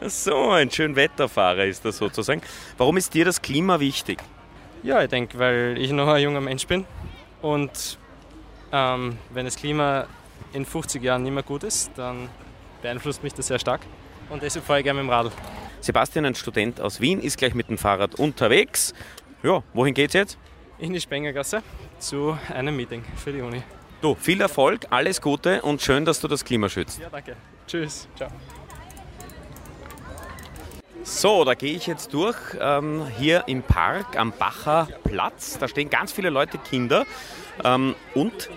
so, 0.00 0.50
ein 0.50 0.70
schön 0.70 0.96
Wetterfahrer 0.96 1.66
ist 1.66 1.84
das 1.84 1.96
sozusagen. 1.96 2.42
Warum 2.76 2.96
ist 2.96 3.14
dir 3.14 3.24
das 3.24 3.40
Klima 3.40 3.78
wichtig? 3.78 4.18
Ja, 4.82 5.02
ich 5.02 5.08
denke, 5.08 5.38
weil 5.38 5.76
ich 5.78 5.92
noch 5.92 6.08
ein 6.08 6.22
junger 6.22 6.40
Mensch 6.40 6.66
bin 6.66 6.84
und 7.40 7.98
ähm, 8.72 9.16
wenn 9.30 9.44
das 9.44 9.56
Klima 9.56 10.06
in 10.52 10.64
50 10.64 11.02
Jahren 11.02 11.22
nicht 11.22 11.32
mehr 11.32 11.42
gut 11.42 11.64
ist, 11.64 11.90
dann 11.96 12.28
beeinflusst 12.82 13.22
mich 13.22 13.34
das 13.34 13.46
sehr 13.46 13.58
stark 13.58 13.80
und 14.28 14.42
deshalb 14.42 14.64
fahre 14.64 14.80
ich 14.80 14.84
gerne 14.84 15.02
mit 15.02 15.08
dem 15.08 15.12
Radl. 15.12 15.32
Sebastian, 15.80 16.26
ein 16.26 16.34
Student 16.34 16.80
aus 16.80 17.00
Wien, 17.00 17.20
ist 17.20 17.38
gleich 17.38 17.54
mit 17.54 17.68
dem 17.68 17.78
Fahrrad 17.78 18.14
unterwegs. 18.16 18.92
Ja, 19.42 19.62
wohin 19.72 19.94
geht's 19.94 20.14
jetzt? 20.14 20.38
In 20.78 20.92
die 20.92 21.00
Spengergasse 21.00 21.62
zu 21.98 22.38
einem 22.54 22.76
Meeting 22.76 23.04
für 23.16 23.32
die 23.32 23.40
Uni. 23.40 23.62
Du, 24.00 24.14
viel 24.14 24.40
Erfolg, 24.40 24.86
alles 24.90 25.20
Gute 25.20 25.62
und 25.62 25.82
schön, 25.82 26.04
dass 26.04 26.20
du 26.20 26.28
das 26.28 26.44
Klima 26.44 26.68
schützt. 26.68 27.00
Ja, 27.00 27.08
danke. 27.10 27.36
Tschüss. 27.66 28.08
Ciao. 28.16 28.30
So, 31.02 31.44
da 31.44 31.54
gehe 31.54 31.74
ich 31.74 31.86
jetzt 31.86 32.12
durch, 32.12 32.36
ähm, 32.60 33.06
hier 33.18 33.44
im 33.46 33.62
Park 33.62 34.18
am 34.18 34.32
Bacher 34.32 34.88
Platz. 35.04 35.58
Da 35.58 35.66
stehen 35.66 35.88
ganz 35.88 36.12
viele 36.12 36.30
Leute, 36.30 36.58
Kinder. 36.58 37.06
Ähm, 37.64 37.94
und 38.14 38.50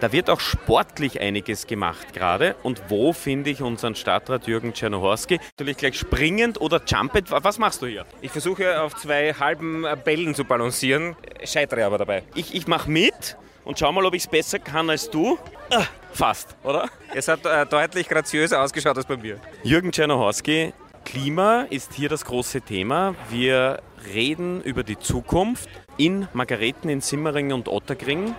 da 0.00 0.12
wird 0.12 0.30
auch 0.30 0.40
sportlich 0.40 1.20
einiges 1.20 1.66
gemacht 1.66 2.12
gerade. 2.12 2.56
Und 2.62 2.82
wo 2.88 3.12
finde 3.12 3.50
ich 3.50 3.62
unseren 3.62 3.94
Stadtrat 3.94 4.46
Jürgen 4.46 4.74
Czernohorski? 4.74 5.38
Natürlich 5.56 5.76
gleich 5.76 5.98
springend 5.98 6.60
oder 6.60 6.80
jumpend. 6.86 7.30
Was 7.30 7.58
machst 7.58 7.82
du 7.82 7.86
hier? 7.86 8.04
Ich 8.20 8.30
versuche 8.30 8.80
auf 8.80 8.94
zwei 8.96 9.32
halben 9.34 9.86
Bällen 10.04 10.34
zu 10.34 10.44
balancieren, 10.44 11.16
scheitere 11.44 11.84
aber 11.84 11.98
dabei. 11.98 12.22
Ich, 12.34 12.54
ich 12.54 12.66
mache 12.66 12.90
mit 12.90 13.36
und 13.64 13.78
schau 13.78 13.92
mal, 13.92 14.04
ob 14.04 14.14
ich 14.14 14.24
es 14.24 14.28
besser 14.28 14.58
kann 14.58 14.90
als 14.90 15.10
du. 15.10 15.38
Ah, 15.70 15.84
fast, 16.12 16.56
oder? 16.62 16.88
Es 17.14 17.28
hat 17.28 17.44
äh, 17.46 17.66
deutlich 17.66 18.08
graziöser 18.08 18.62
ausgeschaut 18.62 18.96
als 18.96 19.06
bei 19.06 19.16
mir. 19.16 19.38
Jürgen 19.62 19.92
Czernohorski, 19.92 20.72
Klima 21.04 21.66
ist 21.70 21.92
hier 21.94 22.08
das 22.08 22.24
große 22.24 22.62
Thema. 22.62 23.14
Wir 23.30 23.80
reden 24.12 24.62
über 24.62 24.82
die 24.82 24.98
Zukunft 24.98 25.68
in 25.96 26.28
Margareten, 26.32 26.88
in 26.88 27.00
Simmering 27.00 27.52
und 27.52 27.68
Otterkring. 27.68 28.34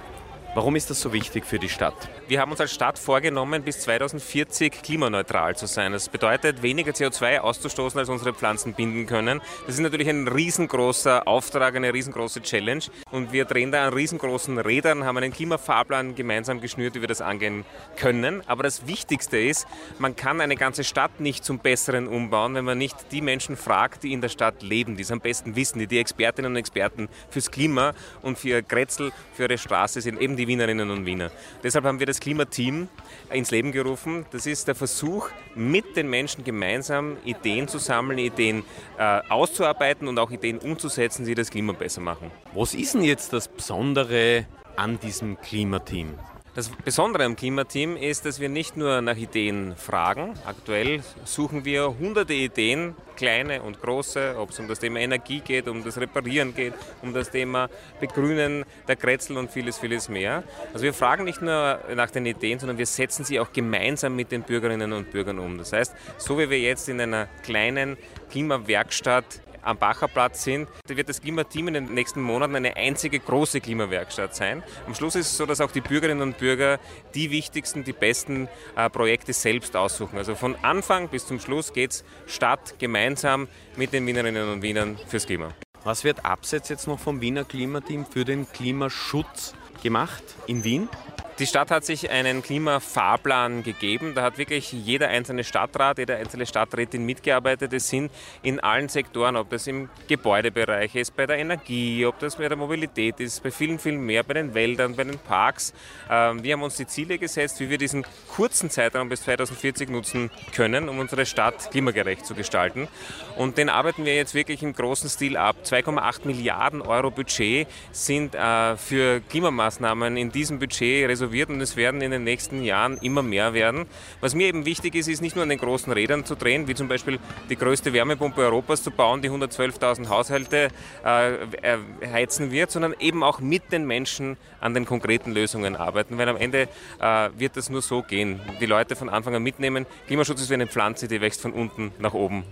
Warum 0.56 0.78
ist 0.78 0.90
das 0.90 1.02
so 1.02 1.12
wichtig 1.12 1.44
für 1.44 1.60
die 1.60 1.68
Stadt? 1.68 2.08
Wir 2.30 2.40
haben 2.40 2.50
uns 2.50 2.62
als 2.62 2.74
Stadt 2.74 2.98
vorgenommen, 2.98 3.64
bis 3.64 3.82
2040 3.82 4.82
klimaneutral 4.84 5.58
zu 5.58 5.66
sein. 5.66 5.92
Das 5.92 6.08
bedeutet, 6.08 6.62
weniger 6.62 6.94
CO2 6.94 7.40
auszustoßen, 7.40 8.00
als 8.00 8.08
unsere 8.08 8.34
Pflanzen 8.34 8.74
binden 8.74 9.06
können. 9.06 9.42
Das 9.66 9.76
ist 9.76 9.82
natürlich 9.82 10.08
ein 10.08 10.30
riesengroßer 10.30 11.28
Auftrag, 11.28 11.76
eine 11.76 11.94
riesengroße 11.94 12.42
Challenge. 12.42 12.86
Und 13.12 13.34
wir 13.34 13.44
drehen 13.44 13.74
da 13.74 13.86
an 13.86 13.94
riesengroßen 13.94 14.58
Rädern, 14.58 15.04
haben 15.04 15.18
einen 15.18 15.34
Klimafahrplan 15.34 16.16
gemeinsam 16.16 16.62
geschnürt, 16.62 16.96
wie 16.96 17.02
wir 17.02 17.10
das 17.10 17.20
angehen 17.20 17.66
können. 17.98 18.42
Aber 18.48 18.64
das 18.64 18.88
Wichtigste 18.88 19.38
ist, 19.38 19.68
man 20.00 20.16
kann 20.16 20.40
eine 20.40 20.56
ganze 20.56 20.86
Stadt 20.86 21.20
nicht 21.20 21.44
zum 21.44 21.60
Besseren 21.60 22.08
umbauen, 22.08 22.56
wenn 22.56 22.64
man 22.64 22.78
nicht 22.78 23.12
die 23.12 23.22
Menschen 23.22 23.58
fragt, 23.58 24.04
die 24.04 24.14
in 24.14 24.22
der 24.22 24.30
Stadt 24.30 24.64
leben, 24.64 24.96
die 24.96 25.04
es 25.04 25.12
am 25.12 25.20
besten 25.20 25.58
wissen, 25.58 25.80
die 25.80 25.88
die 25.88 26.00
Expertinnen 26.00 26.54
und 26.54 26.58
Experten 26.58 27.10
fürs 27.30 27.52
Klima 27.52 27.94
und 28.22 28.40
für 28.40 28.64
Grätzl, 28.64 29.12
für 29.34 29.44
ihre 29.44 29.58
Straße 29.58 30.00
sind, 30.00 30.22
eben 30.22 30.38
die 30.38 30.45
die 30.46 30.48
Wienerinnen 30.48 30.90
und 30.90 31.06
Wiener. 31.06 31.32
Deshalb 31.64 31.86
haben 31.86 32.00
wir 32.00 32.06
das 32.06 32.20
Klimateam 32.20 32.88
ins 33.32 33.52
Leben 33.52 33.72
gerufen. 33.72 34.25
Das 34.32 34.46
ist 34.46 34.68
der 34.68 34.75
Versuch, 34.75 35.30
mit 35.56 35.96
den 35.96 36.10
Menschen 36.10 36.44
gemeinsam 36.44 37.18
Ideen 37.25 37.68
zu 37.68 37.80
sammeln, 37.80 38.20
Ideen 38.20 38.64
äh, 38.98 39.22
auszuarbeiten 39.30 40.08
und 40.08 40.20
auch 40.20 40.32
Ideen 40.32 40.60
umzusetzen, 40.60 41.25
die 41.25 41.36
das 41.36 41.50
Klima 41.50 41.74
besser 41.74 42.02
machen. 42.02 42.32
Was 42.54 42.74
ist 42.74 42.94
denn 42.94 43.04
jetzt 43.04 43.34
das 43.34 43.48
Besondere 43.48 44.46
an 44.75 45.00
diesem 45.00 45.40
Klimateam? 45.42 46.14
Das 46.56 46.70
Besondere 46.70 47.26
am 47.26 47.36
Klimateam 47.36 47.98
ist, 47.98 48.24
dass 48.24 48.40
wir 48.40 48.48
nicht 48.48 48.78
nur 48.78 49.02
nach 49.02 49.18
Ideen 49.18 49.76
fragen. 49.76 50.36
Aktuell 50.46 51.02
suchen 51.26 51.66
wir 51.66 51.98
hunderte 52.00 52.34
Ideen, 52.34 52.96
kleine 53.18 53.62
und 53.62 53.82
große, 53.82 54.36
ob 54.38 54.52
es 54.52 54.60
um 54.60 54.70
das 54.70 54.80
Thema 54.80 55.02
Energie 55.02 55.42
geht, 55.42 55.68
um 55.68 55.84
das 55.84 56.00
Reparieren 56.00 56.56
geht, 56.56 56.74
um 57.02 57.14
das 57.14 57.30
Thema 57.30 57.68
Begrünen 58.00 58.64
der 58.88 58.96
Kretzel 58.96 59.38
und 59.38 59.52
vieles, 59.52 59.80
vieles 59.80 60.08
mehr. 60.08 60.46
Also 60.72 60.86
wir 60.86 60.94
fragen 60.94 61.26
nicht 61.26 61.42
nur 61.42 61.78
nach 61.94 62.10
den 62.10 62.26
Ideen, 62.26 62.58
sondern 62.58 62.78
wir 62.78 62.86
setzen 62.86 63.26
sie 63.26 63.38
auch 63.42 63.52
gemeinsam 63.52 64.16
mit 64.16 64.32
den 64.32 64.44
Bürgerinnen 64.44 64.94
und 64.94 65.12
Bürgern 65.12 65.40
um. 65.40 65.58
Das 65.58 65.74
heißt, 65.74 65.94
so 66.18 66.40
wie 66.40 66.50
wir 66.50 66.60
jetzt 66.62 66.88
in 66.88 67.02
einer 67.02 67.28
kleinen 67.44 67.98
Klimawerkstatt 68.32 69.42
am 69.66 69.78
Bacherplatz 69.78 70.44
sind, 70.44 70.70
wird 70.88 71.10
das 71.10 71.22
Klimateam 71.22 71.68
in 71.68 71.74
den 71.74 71.94
nächsten 71.94 72.22
Monaten 72.22 72.56
eine 72.56 72.78
einzige 72.78 73.20
große 73.20 73.60
Klimawerkstatt 73.60 74.36
sein. 74.36 74.64
Am 74.86 74.96
Schluss 74.96 75.16
ist 75.16 75.28
es 75.28 75.38
so, 75.38 75.46
dass 75.46 75.60
auch 75.60 75.72
die 75.72 75.82
Bürgerinnen 75.82 76.22
und 76.22 76.38
Bürger 76.38 76.80
die 77.14 77.32
wichtigsten, 77.32 77.84
die 77.84 77.94
besten 77.94 78.48
äh, 78.76 78.90
Projekte 78.90 79.34
selbst 79.34 79.76
aussuchen. 79.76 80.18
Also 80.18 80.36
von 80.36 80.56
Anfang 80.62 81.10
bis 81.10 81.28
zum 81.28 81.40
Schluss 81.40 81.74
geht 81.74 81.92
es 81.92 82.06
Stadt 82.28 82.80
gemeinsam 82.80 83.48
mit 83.76 83.92
den 83.92 84.06
Wienerinnen 84.08 84.50
und 84.50 84.62
Wienern 84.62 84.98
fürs 85.08 85.26
Klima. 85.26 85.50
Was 85.84 86.04
wird 86.04 86.26
abseits 86.26 86.70
jetzt 86.70 86.88
noch 86.88 87.00
vom 87.00 87.22
Wiener 87.22 87.44
Klimateam 87.44 88.06
für 88.06 88.26
den 88.26 88.52
Klimaschutz 88.52 89.54
gemacht 89.84 90.24
in 90.48 90.64
Wien? 90.64 90.90
Die 91.38 91.48
Stadt 91.48 91.70
hat 91.70 91.84
sich 91.84 92.10
einen 92.12 92.42
Klimafahrplan 92.42 93.62
gegeben. 93.62 94.15
Da 94.15 94.22
hat 94.22 94.38
wirklich 94.38 94.72
jeder 94.72 95.10
einzelne 95.10 95.44
Stadtrat, 95.44 95.98
jede 95.98 96.15
einzelne 96.15 96.46
Stadträtin 96.46 97.06
mitgearbeitet. 97.06 97.74
Es 97.74 97.89
sind 97.89 98.10
in 98.42 98.62
allen 98.62 98.88
Sektoren, 98.88 99.36
ob 99.36 99.50
das 99.50 99.68
im 99.68 99.89
Gebäudebereich 100.08 100.96
ist, 100.96 101.13
bei 101.13 101.25
der 101.25 101.38
Energie, 101.38 102.06
ob 102.06 102.20
das 102.20 102.38
bei 102.38 102.48
der 102.48 102.56
Mobilität 102.56 103.20
ist, 103.20 103.44
bei 103.44 103.51
vielen, 103.51 103.80
vielen 103.80 104.06
mehr, 104.06 104.24
bei 104.24 104.36
den 104.36 104.54
Wäldern, 104.54 104.96
bei 104.96 105.04
den 105.04 105.20
Parks. 105.20 105.74
Ähm, 106.10 106.42
wir 106.42 106.54
haben 106.54 106.63
uns 106.63 106.77
die 106.77 106.88
Ziele 106.88 107.18
gesetzt, 107.18 107.60
wie 107.60 107.70
wir 107.70 107.77
diesen 107.77 108.06
kurzen 108.34 108.70
Zeitraum 108.70 109.10
bis 109.10 109.24
2040 109.24 109.89
nutzen 109.89 110.32
können, 110.54 110.88
um 110.88 111.00
unsere 111.00 111.25
Stadt 111.25 111.70
klimagerecht 111.70 112.25
zu 112.25 112.34
gestalten. 112.34 112.88
Und 113.36 113.58
den 113.58 113.68
arbeiten 113.68 114.06
wir 114.06 114.15
jetzt 114.15 114.36
wirklich 114.36 114.63
im 114.63 114.72
großen 114.72 115.10
Stil 115.10 115.36
ab. 115.36 115.58
2,8 115.65 116.27
Milliarden 116.27 116.82
Euro 116.82 117.12
Budget 117.12 117.68
sind 117.92 118.36
äh, 118.36 118.77
für 118.77 119.20
Klimamaßnahmen 119.20 120.15
in 120.15 120.32
diesem 120.32 120.60
Budget 120.60 121.10
resolutiert 121.25 121.36
reserviert 121.36 121.50
und 121.50 121.62
es 121.62 121.75
werden 121.75 122.01
in 122.01 122.12
den 122.12 122.24
nächsten 122.24 122.63
Jahren 122.63 122.98
immer 122.98 123.24
mehr 123.24 123.53
werden. 123.53 123.86
Was 124.22 124.36
mir 124.36 124.48
eben 124.48 124.65
wichtig 124.65 124.96
ist, 124.96 125.08
ist 125.08 125.22
nicht 125.22 125.36
nur 125.36 125.44
an 125.44 125.50
den 125.50 125.60
großen 125.60 125.91
Rädern 125.91 126.25
zu 126.25 126.36
drehen, 126.36 126.67
wie 126.67 126.75
zum 126.75 126.88
Beispiel 126.88 127.20
die 127.50 127.55
größte 127.55 127.94
Wärmepumpe 127.94 128.41
Europas 128.41 128.84
zu 128.84 128.91
bauen, 128.91 129.22
die 129.22 129.29
112.000 129.29 130.10
Haushalte 130.10 130.70
äh, 131.03 131.77
heizen 132.12 132.51
wird, 132.51 132.72
sondern 132.72 132.96
eben 133.00 133.24
auch 133.24 133.39
mit 133.39 133.72
den 133.72 133.86
Menschen 133.86 134.38
an 134.60 134.74
den 134.74 134.86
konkreten 134.86 135.32
Lösungen 135.32 135.75
arbeiten, 135.75 136.17
weil 136.17 136.29
am 136.29 136.38
Ende 136.38 136.67
äh, 137.00 137.29
wird 137.38 137.58
das 137.58 137.70
nur 137.70 137.82
so 137.82 138.01
gehen. 138.01 138.39
Die 138.60 138.65
Leute 138.65 138.96
von 138.96 139.10
Anfang 139.10 139.36
an 139.36 139.44
mitnehmen. 139.44 139.86
Klimaschutz 140.08 140.41
ist 140.41 140.50
wie 140.50 140.55
eine 140.55 140.67
Pflanze, 140.67 141.08
die 141.08 141.22
wächst 141.22 141.41
von 141.41 141.53
unten 141.53 141.91
nach 142.00 142.13
oben. 142.13 142.44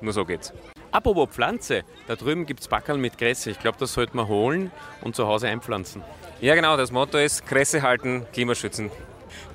Nur 0.00 0.12
so 0.12 0.24
geht's. 0.24 0.52
Apropos 0.94 1.28
Pflanze, 1.30 1.82
da 2.06 2.14
drüben 2.14 2.46
gibt 2.46 2.60
es 2.60 2.68
Backerl 2.68 2.98
mit 2.98 3.18
Gräse. 3.18 3.50
Ich 3.50 3.58
glaube, 3.58 3.76
das 3.80 3.94
sollte 3.94 4.16
man 4.16 4.28
holen 4.28 4.70
und 5.00 5.16
zu 5.16 5.26
Hause 5.26 5.48
einpflanzen. 5.48 6.04
Ja, 6.40 6.54
genau, 6.54 6.76
das 6.76 6.92
Motto 6.92 7.18
ist 7.18 7.44
Kresse 7.44 7.82
halten, 7.82 8.24
Klimaschützen. 8.32 8.92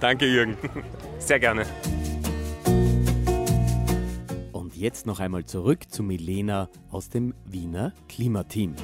Danke, 0.01 0.25
Jürgen. 0.25 0.57
Sehr 1.17 1.39
gerne. 1.39 1.65
Und 4.51 4.75
jetzt 4.75 5.05
noch 5.05 5.21
einmal 5.21 5.45
zurück 5.45 5.89
zu 5.89 6.03
Milena 6.03 6.67
aus 6.91 7.07
dem 7.07 7.33
Wiener 7.45 7.93
Klimateam. 8.09 8.75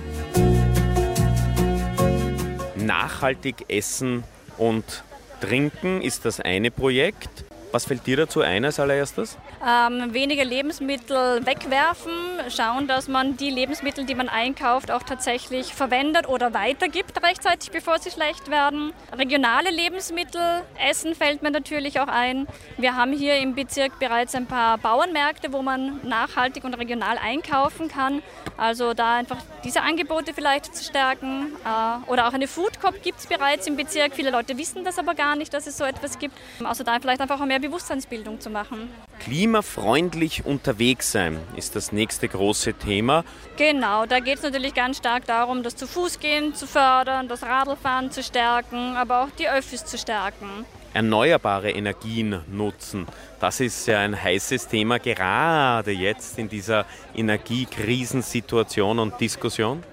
Nachhaltig 2.77 3.65
essen 3.67 4.23
und 4.57 5.03
trinken 5.41 6.01
ist 6.01 6.23
das 6.23 6.39
eine 6.39 6.71
Projekt. 6.71 7.44
Was 7.75 7.83
fällt 7.83 8.07
dir 8.07 8.15
dazu 8.15 8.39
ein 8.39 8.63
als 8.63 8.79
allererstes? 8.79 9.37
Ähm, 9.61 10.13
weniger 10.13 10.45
Lebensmittel 10.45 11.45
wegwerfen, 11.45 12.13
schauen, 12.49 12.87
dass 12.87 13.09
man 13.09 13.35
die 13.35 13.49
Lebensmittel, 13.49 14.05
die 14.05 14.15
man 14.15 14.29
einkauft, 14.29 14.91
auch 14.91 15.03
tatsächlich 15.03 15.73
verwendet 15.73 16.29
oder 16.29 16.53
weitergibt 16.53 17.21
rechtzeitig, 17.21 17.71
bevor 17.71 17.99
sie 17.99 18.11
schlecht 18.11 18.49
werden. 18.49 18.93
Regionale 19.17 19.71
Lebensmittel 19.71 20.61
essen 20.89 21.15
fällt 21.15 21.43
mir 21.43 21.51
natürlich 21.51 21.99
auch 21.99 22.07
ein. 22.07 22.47
Wir 22.77 22.95
haben 22.95 23.11
hier 23.11 23.39
im 23.39 23.55
Bezirk 23.55 23.99
bereits 23.99 24.35
ein 24.35 24.45
paar 24.45 24.77
Bauernmärkte, 24.77 25.51
wo 25.51 25.61
man 25.61 25.99
nachhaltig 26.07 26.63
und 26.63 26.75
regional 26.75 27.17
einkaufen 27.17 27.89
kann. 27.89 28.21
Also 28.55 28.93
da 28.93 29.15
einfach 29.17 29.39
diese 29.65 29.81
Angebote 29.81 30.33
vielleicht 30.33 30.73
zu 30.73 30.81
stärken. 30.81 31.51
Äh, 31.65 32.09
oder 32.09 32.29
auch 32.29 32.33
eine 32.33 32.47
Food 32.47 32.79
Cop 32.79 33.03
gibt 33.03 33.19
es 33.19 33.27
bereits 33.27 33.67
im 33.67 33.75
Bezirk. 33.75 34.13
Viele 34.13 34.29
Leute 34.29 34.57
wissen 34.57 34.85
das 34.85 34.97
aber 34.97 35.13
gar 35.13 35.35
nicht, 35.35 35.53
dass 35.53 35.67
es 35.67 35.77
so 35.77 35.83
etwas 35.83 36.19
gibt. 36.19 36.37
Also 36.63 36.85
da 36.85 36.97
vielleicht 37.01 37.19
einfach 37.19 37.41
auch 37.41 37.45
mehr 37.45 37.64
Bewusstseinsbildung 37.67 38.39
zu 38.39 38.49
machen. 38.49 38.89
Klimafreundlich 39.19 40.45
unterwegs 40.45 41.11
sein 41.11 41.39
ist 41.55 41.75
das 41.75 41.91
nächste 41.91 42.27
große 42.27 42.73
Thema. 42.73 43.23
Genau, 43.57 44.05
da 44.05 44.19
geht 44.19 44.37
es 44.37 44.43
natürlich 44.43 44.73
ganz 44.73 44.97
stark 44.97 45.25
darum, 45.25 45.63
das 45.63 45.75
zu 45.75 45.87
Fußgehen 45.87 46.53
zu 46.53 46.67
fördern, 46.67 47.27
das 47.27 47.43
Radlfahren 47.43 48.11
zu 48.11 48.21
stärken, 48.23 48.95
aber 48.95 49.23
auch 49.23 49.29
die 49.37 49.49
Öffis 49.49 49.85
zu 49.85 49.97
stärken. 49.97 50.65
Erneuerbare 50.93 51.71
Energien 51.71 52.41
nutzen. 52.47 53.05
Das 53.39 53.59
ist 53.59 53.85
ja 53.87 53.99
ein 53.99 54.21
heißes 54.21 54.67
Thema, 54.67 54.97
gerade 54.99 55.91
jetzt 55.91 56.39
in 56.39 56.47
dieser 56.47 56.85
Energiekrisensituation 57.13 58.99
und 58.99 59.19
Diskussion. 59.19 59.83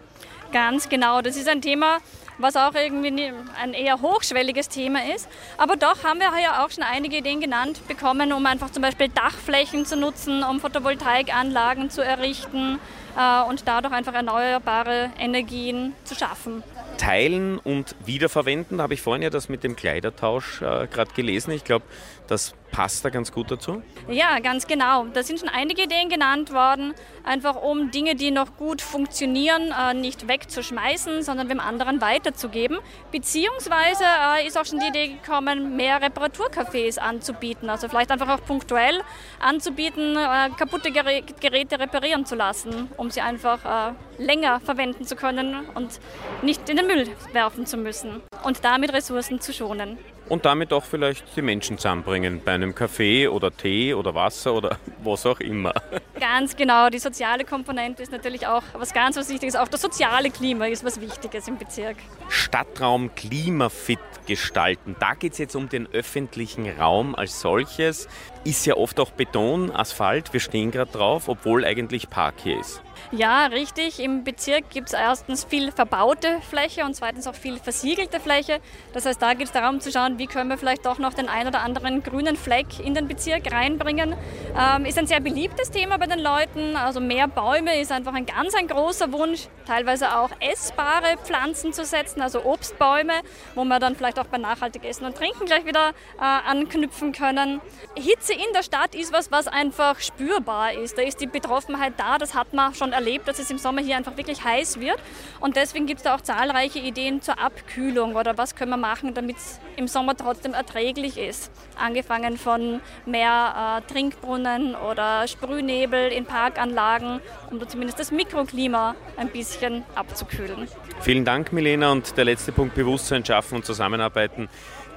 Ganz 0.52 0.88
genau, 0.88 1.22
das 1.22 1.36
ist 1.36 1.48
ein 1.48 1.62
Thema, 1.62 1.98
was 2.38 2.56
auch 2.56 2.74
irgendwie 2.74 3.32
ein 3.60 3.74
eher 3.74 4.00
hochschwelliges 4.00 4.68
Thema 4.68 5.00
ist. 5.14 5.28
Aber 5.58 5.76
doch 5.76 6.04
haben 6.04 6.20
wir 6.20 6.30
ja 6.40 6.64
auch 6.64 6.70
schon 6.70 6.84
einige 6.84 7.18
Ideen 7.18 7.40
genannt 7.40 7.86
bekommen, 7.88 8.32
um 8.32 8.44
einfach 8.46 8.70
zum 8.70 8.82
Beispiel 8.82 9.08
Dachflächen 9.08 9.86
zu 9.86 9.96
nutzen, 9.96 10.42
um 10.42 10.60
Photovoltaikanlagen 10.60 11.90
zu 11.90 12.04
errichten 12.04 12.78
äh, 13.16 13.42
und 13.48 13.66
dadurch 13.66 13.92
einfach 13.92 14.14
erneuerbare 14.14 15.10
Energien 15.18 15.94
zu 16.04 16.14
schaffen. 16.14 16.62
Teilen 16.98 17.58
und 17.58 17.94
wiederverwenden, 18.04 18.78
da 18.78 18.84
habe 18.84 18.94
ich 18.94 19.02
vorhin 19.02 19.22
ja 19.22 19.30
das 19.30 19.48
mit 19.48 19.64
dem 19.64 19.76
Kleidertausch 19.76 20.62
äh, 20.62 20.86
gerade 20.86 21.12
gelesen. 21.14 21.50
Ich 21.52 21.64
glaube, 21.64 21.84
das 22.26 22.54
passt 22.72 23.04
da 23.04 23.10
ganz 23.10 23.30
gut 23.30 23.50
dazu? 23.50 23.82
Ja, 24.08 24.38
ganz 24.40 24.66
genau. 24.66 25.04
Da 25.12 25.22
sind 25.22 25.38
schon 25.38 25.48
einige 25.48 25.82
Ideen 25.82 26.08
genannt 26.08 26.52
worden, 26.52 26.94
einfach 27.22 27.56
um 27.56 27.90
Dinge, 27.90 28.16
die 28.16 28.30
noch 28.30 28.56
gut 28.56 28.80
funktionieren, 28.80 29.72
äh, 29.78 29.94
nicht 29.94 30.26
wegzuschmeißen, 30.26 31.22
sondern 31.22 31.48
dem 31.48 31.60
anderen 31.60 32.00
weiterzugeben. 32.00 32.78
Beziehungsweise 33.10 34.04
äh, 34.04 34.46
ist 34.46 34.58
auch 34.58 34.64
schon 34.64 34.80
die 34.80 34.88
Idee 34.88 35.08
gekommen, 35.08 35.76
mehr 35.76 36.00
Reparaturcafés 36.02 36.98
anzubieten. 36.98 37.68
Also 37.68 37.88
vielleicht 37.88 38.10
einfach 38.10 38.28
auch 38.28 38.44
punktuell 38.44 39.02
anzubieten, 39.38 40.16
äh, 40.16 40.50
kaputte 40.56 40.90
Geräte 40.90 41.78
reparieren 41.78 42.24
zu 42.24 42.34
lassen, 42.34 42.88
um 42.96 43.10
sie 43.10 43.20
einfach 43.20 43.92
länger 44.18 44.60
verwenden 44.60 45.04
zu 45.04 45.16
können 45.16 45.66
und 45.74 46.00
nicht 46.42 46.68
in 46.68 46.76
den 46.76 46.86
Müll 46.86 47.08
werfen 47.32 47.66
zu 47.66 47.76
müssen 47.76 48.22
und 48.44 48.64
damit 48.64 48.92
Ressourcen 48.92 49.40
zu 49.40 49.52
schonen 49.52 49.98
und 50.28 50.44
damit 50.44 50.72
auch 50.72 50.84
vielleicht 50.84 51.24
die 51.36 51.42
Menschen 51.42 51.78
zusammenbringen 51.78 52.40
bei 52.44 52.52
einem 52.52 52.74
Kaffee 52.74 53.28
oder 53.28 53.54
Tee 53.54 53.94
oder 53.94 54.14
Wasser 54.14 54.54
oder 54.54 54.78
was 55.04 55.26
auch 55.26 55.40
immer. 55.40 55.72
Ganz 56.18 56.56
genau, 56.56 56.88
die 56.88 56.98
soziale 56.98 57.44
Komponente 57.44 58.02
ist 58.02 58.12
natürlich 58.12 58.46
auch 58.46 58.62
was 58.74 58.92
ganz 58.92 59.16
was 59.16 59.28
Wichtiges. 59.28 59.56
Auch 59.56 59.68
das 59.68 59.82
soziale 59.82 60.30
Klima 60.30 60.66
ist 60.66 60.84
was 60.84 61.00
Wichtiges 61.00 61.48
im 61.48 61.58
Bezirk. 61.58 61.96
Stadtraum 62.28 63.14
klimafit 63.14 63.98
gestalten. 64.26 64.96
Da 65.00 65.14
geht 65.14 65.32
es 65.32 65.38
jetzt 65.38 65.56
um 65.56 65.68
den 65.68 65.88
öffentlichen 65.92 66.68
Raum 66.70 67.14
als 67.14 67.40
solches. 67.40 68.08
Ist 68.44 68.66
ja 68.66 68.76
oft 68.76 69.00
auch 69.00 69.10
Beton, 69.10 69.70
Asphalt, 69.70 70.32
wir 70.32 70.40
stehen 70.40 70.70
gerade 70.70 70.90
drauf, 70.92 71.28
obwohl 71.28 71.64
eigentlich 71.64 72.08
Park 72.08 72.34
hier 72.42 72.60
ist. 72.60 72.82
Ja, 73.10 73.46
richtig. 73.46 74.00
Im 74.00 74.24
Bezirk 74.24 74.70
gibt 74.70 74.88
es 74.88 74.94
erstens 74.94 75.44
viel 75.44 75.72
verbaute 75.72 76.40
Fläche 76.48 76.84
und 76.84 76.94
zweitens 76.94 77.26
auch 77.26 77.34
viel 77.34 77.58
versiegelte 77.58 78.20
Fläche. 78.20 78.60
Das 78.92 79.04
heißt, 79.04 79.20
da 79.20 79.34
geht 79.34 79.46
es 79.46 79.52
darum 79.52 79.80
zu 79.80 79.90
schauen, 79.90 80.18
wie 80.18 80.26
können 80.26 80.48
wir 80.48 80.56
vielleicht 80.56 80.86
doch 80.86 80.98
noch 80.98 81.12
den 81.12 81.28
ein 81.28 81.46
oder 81.46 81.60
anderen 81.60 82.02
grünen 82.02 82.36
Fleck 82.36 82.80
in 82.80 82.94
den 82.94 83.08
Bezirk 83.08 83.52
reinbringen. 83.52 84.14
Ähm, 84.58 84.84
ist 84.84 84.98
ein 84.98 85.06
sehr 85.06 85.20
beliebtes 85.20 85.70
Thema 85.70 85.98
bei 85.98 86.06
den 86.06 86.20
Leuten. 86.20 86.76
Also 86.76 87.00
mehr 87.00 87.28
Bäume 87.28 87.80
ist 87.80 87.92
einfach 87.92 88.14
ein 88.14 88.26
ganz 88.26 88.54
ein 88.54 88.66
großer 88.66 89.12
Wunsch. 89.12 89.48
Teilweise 89.66 90.18
auch 90.18 90.30
essbare 90.40 91.16
Pflanzen 91.22 91.72
zu 91.72 91.84
setzen, 91.84 92.20
also 92.20 92.44
Obstbäume, 92.44 93.14
wo 93.54 93.64
wir 93.64 93.78
dann 93.78 93.96
vielleicht 93.96 94.18
auch 94.18 94.26
bei 94.26 94.38
nachhaltig 94.38 94.84
Essen 94.84 95.04
und 95.04 95.16
Trinken 95.16 95.46
gleich 95.46 95.64
wieder 95.66 95.90
äh, 96.18 96.50
anknüpfen 96.50 97.12
können. 97.12 97.60
Hitze 97.94 98.32
in 98.32 98.52
der 98.54 98.62
Stadt 98.62 98.94
ist 98.94 99.12
was, 99.12 99.30
was 99.30 99.48
einfach 99.48 100.00
spürbar 100.00 100.72
ist. 100.72 100.98
Da 100.98 101.02
ist 101.02 101.20
die 101.20 101.26
Betroffenheit 101.26 101.94
da. 101.96 102.18
Das 102.18 102.34
hat 102.34 102.52
man 102.52 102.74
schon 102.74 102.91
erlebt, 102.92 103.28
dass 103.28 103.38
es 103.38 103.50
im 103.50 103.58
Sommer 103.58 103.80
hier 103.82 103.96
einfach 103.96 104.16
wirklich 104.16 104.44
heiß 104.44 104.80
wird. 104.80 104.98
Und 105.40 105.56
deswegen 105.56 105.86
gibt 105.86 105.98
es 105.98 106.04
da 106.04 106.14
auch 106.14 106.20
zahlreiche 106.20 106.78
Ideen 106.78 107.20
zur 107.22 107.38
Abkühlung 107.38 108.14
oder 108.14 108.38
was 108.38 108.54
können 108.54 108.70
wir 108.70 108.76
machen, 108.76 109.14
damit 109.14 109.36
es 109.36 109.60
im 109.76 109.88
Sommer 109.88 110.16
trotzdem 110.16 110.54
erträglich 110.54 111.18
ist. 111.18 111.50
Angefangen 111.76 112.36
von 112.36 112.80
mehr 113.06 113.82
äh, 113.86 113.92
Trinkbrunnen 113.92 114.74
oder 114.74 115.26
Sprühnebel 115.26 116.12
in 116.12 116.24
Parkanlagen, 116.24 117.20
um 117.50 117.58
da 117.58 117.68
zumindest 117.68 117.98
das 117.98 118.10
Mikroklima 118.10 118.94
ein 119.16 119.28
bisschen 119.28 119.84
abzukühlen. 119.94 120.68
Vielen 121.00 121.24
Dank, 121.24 121.52
Milena. 121.52 121.92
Und 121.92 122.16
der 122.16 122.24
letzte 122.24 122.52
Punkt, 122.52 122.74
Bewusstsein 122.74 123.24
schaffen 123.24 123.56
und 123.56 123.64
zusammenarbeiten 123.64 124.48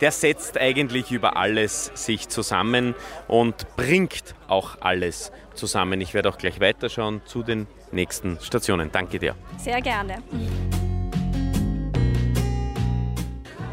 der 0.02 0.12
setzt 0.12 0.58
eigentlich 0.58 1.12
über 1.12 1.38
alles 1.38 1.92
sich 1.94 2.28
zusammen 2.30 2.96
und 3.28 3.76
bringt 3.76 4.36
auch 4.48 4.78
alles 4.82 5.32
zusammen. 5.54 6.02
Ich 6.02 6.14
werde 6.14 6.30
auch 6.30 6.38
gleich 6.38 6.60
weiterschauen 6.60 7.22
zu 7.26 7.44
den 7.44 7.68
nächsten 7.92 8.40
Stationen. 8.42 8.92
Danke 8.92 9.20
dir. 9.20 9.36
Sehr 9.58 9.82
gerne. 9.82 10.22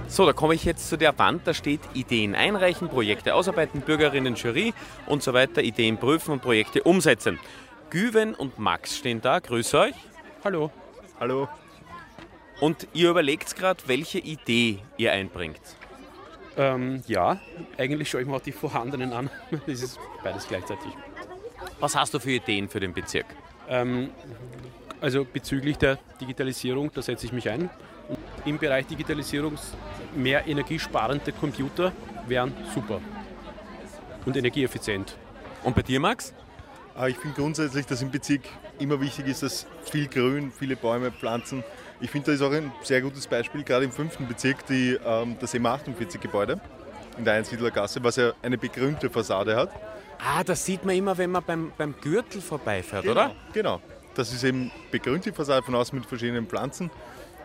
So, 0.07 0.27
da 0.27 0.35
komme 0.35 0.55
ich 0.55 0.65
jetzt 0.65 0.91
zu 0.91 0.99
der 0.99 1.19
Wand, 1.19 1.47
da 1.47 1.55
steht 1.55 1.81
Ideen 1.95 2.35
einreichen, 2.35 2.89
Projekte 2.89 3.35
ausarbeiten, 3.35 3.81
Bürgerinnen, 3.81 4.35
Jury 4.35 4.75
und 5.07 5.23
so 5.23 5.33
weiter, 5.33 5.63
Ideen 5.63 5.97
prüfen 5.97 6.33
und 6.33 6.43
Projekte 6.43 6.83
umsetzen. 6.83 7.39
Güven 7.89 8.35
und 8.35 8.59
Max 8.59 8.99
stehen 8.99 9.23
da, 9.23 9.39
grüße 9.39 9.79
euch. 9.79 9.95
Hallo. 10.45 10.71
Hallo. 11.19 11.49
Und 12.61 12.89
ihr 12.93 13.09
überlegt 13.09 13.57
gerade, 13.57 13.83
welche 13.87 14.19
Idee 14.19 14.81
ihr 14.99 15.13
einbringt. 15.13 15.61
Ähm, 16.57 17.03
ja, 17.07 17.41
eigentlich 17.79 18.11
schaue 18.11 18.23
ich 18.23 18.27
mir 18.27 18.35
auch 18.35 18.41
die 18.41 18.53
vorhandenen 18.53 19.13
an. 19.13 19.31
Das 19.67 19.83
ist 19.83 19.99
beides 20.23 20.47
gleichzeitig. 20.47 20.93
Was 21.81 21.97
hast 21.97 22.15
du 22.15 22.19
für 22.19 22.33
Ideen 22.33 22.69
für 22.69 22.81
den 22.81 22.93
Bezirk? 22.93 23.27
Ähm, 23.69 24.11
also 25.01 25.25
bezüglich 25.25 25.79
der 25.79 25.99
Digitalisierung, 26.21 26.91
da 26.93 27.03
setze 27.03 27.27
ich 27.27 27.33
mich 27.33 27.49
ein. 27.49 27.71
Im 28.45 28.59
Bereich 28.59 28.87
Digitalisierung 28.87 29.55
mehr 30.15 30.47
energiesparende 30.47 31.33
Computer 31.33 31.93
wären 32.27 32.53
super 32.75 33.01
und 34.27 34.37
energieeffizient. 34.37 35.17
Und 35.65 35.75
bei 35.75 35.83
dir, 35.83 36.01
Max? 36.01 36.35
Ah, 36.95 37.09
ich 37.09 37.17
finde 37.17 37.37
grundsätzlich, 37.37 37.87
dass 37.87 38.03
im 38.03 38.11
Bezirk 38.11 38.43
immer 38.79 39.01
wichtig 39.01 39.27
ist, 39.27 39.43
dass 39.43 39.67
viel 39.85 40.09
Grün, 40.09 40.53
viele 40.53 40.77
Bäume, 40.77 41.11
Pflanzen. 41.11 41.65
Ich 42.03 42.11
finde, 42.11 42.27
da 42.27 42.33
ist 42.33 42.43
auch 42.43 42.51
ein 42.51 42.73
sehr 42.83 43.01
gutes 43.01 43.29
Beispiel, 43.29 43.63
gerade 43.63 43.85
im 43.85 43.93
fünften 43.93 44.27
Bezirk, 44.27 44.67
die, 44.67 44.99
ähm, 45.07 45.37
das 45.39 45.55
M48-Gebäude 45.55 46.61
in 47.17 47.25
der 47.25 47.35
Einsiedlergasse, 47.35 48.03
was 48.03 48.17
ja 48.17 48.33
eine 48.43 48.59
begrünte 48.59 49.09
Fassade 49.09 49.55
hat. 49.55 49.71
Ah, 50.19 50.43
das 50.43 50.67
sieht 50.67 50.85
man 50.85 50.97
immer, 50.97 51.17
wenn 51.17 51.31
man 51.31 51.45
beim, 51.45 51.73
beim 51.79 51.95
Gürtel 52.01 52.41
vorbeifährt, 52.41 53.03
genau, 53.03 53.13
oder? 53.13 53.35
Genau. 53.53 53.81
Das 54.15 54.33
ist 54.33 54.43
eben 54.43 54.73
begrünte 54.91 55.33
Fassade 55.33 55.65
von 55.65 55.77
außen 55.77 55.97
mit 55.97 56.07
verschiedenen 56.09 56.47
Pflanzen. 56.49 56.91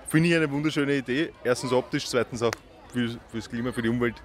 Finde 0.07 0.29
ich 0.29 0.35
eine 0.35 0.49
wunderschöne 0.49 0.95
Idee. 0.95 1.31
Erstens 1.43 1.71
optisch, 1.71 2.07
zweitens 2.07 2.41
auch 2.41 2.51
für, 2.91 3.15
fürs 3.29 3.49
Klima, 3.49 3.71
für 3.71 3.83
die 3.83 3.89
Umwelt 3.89 4.15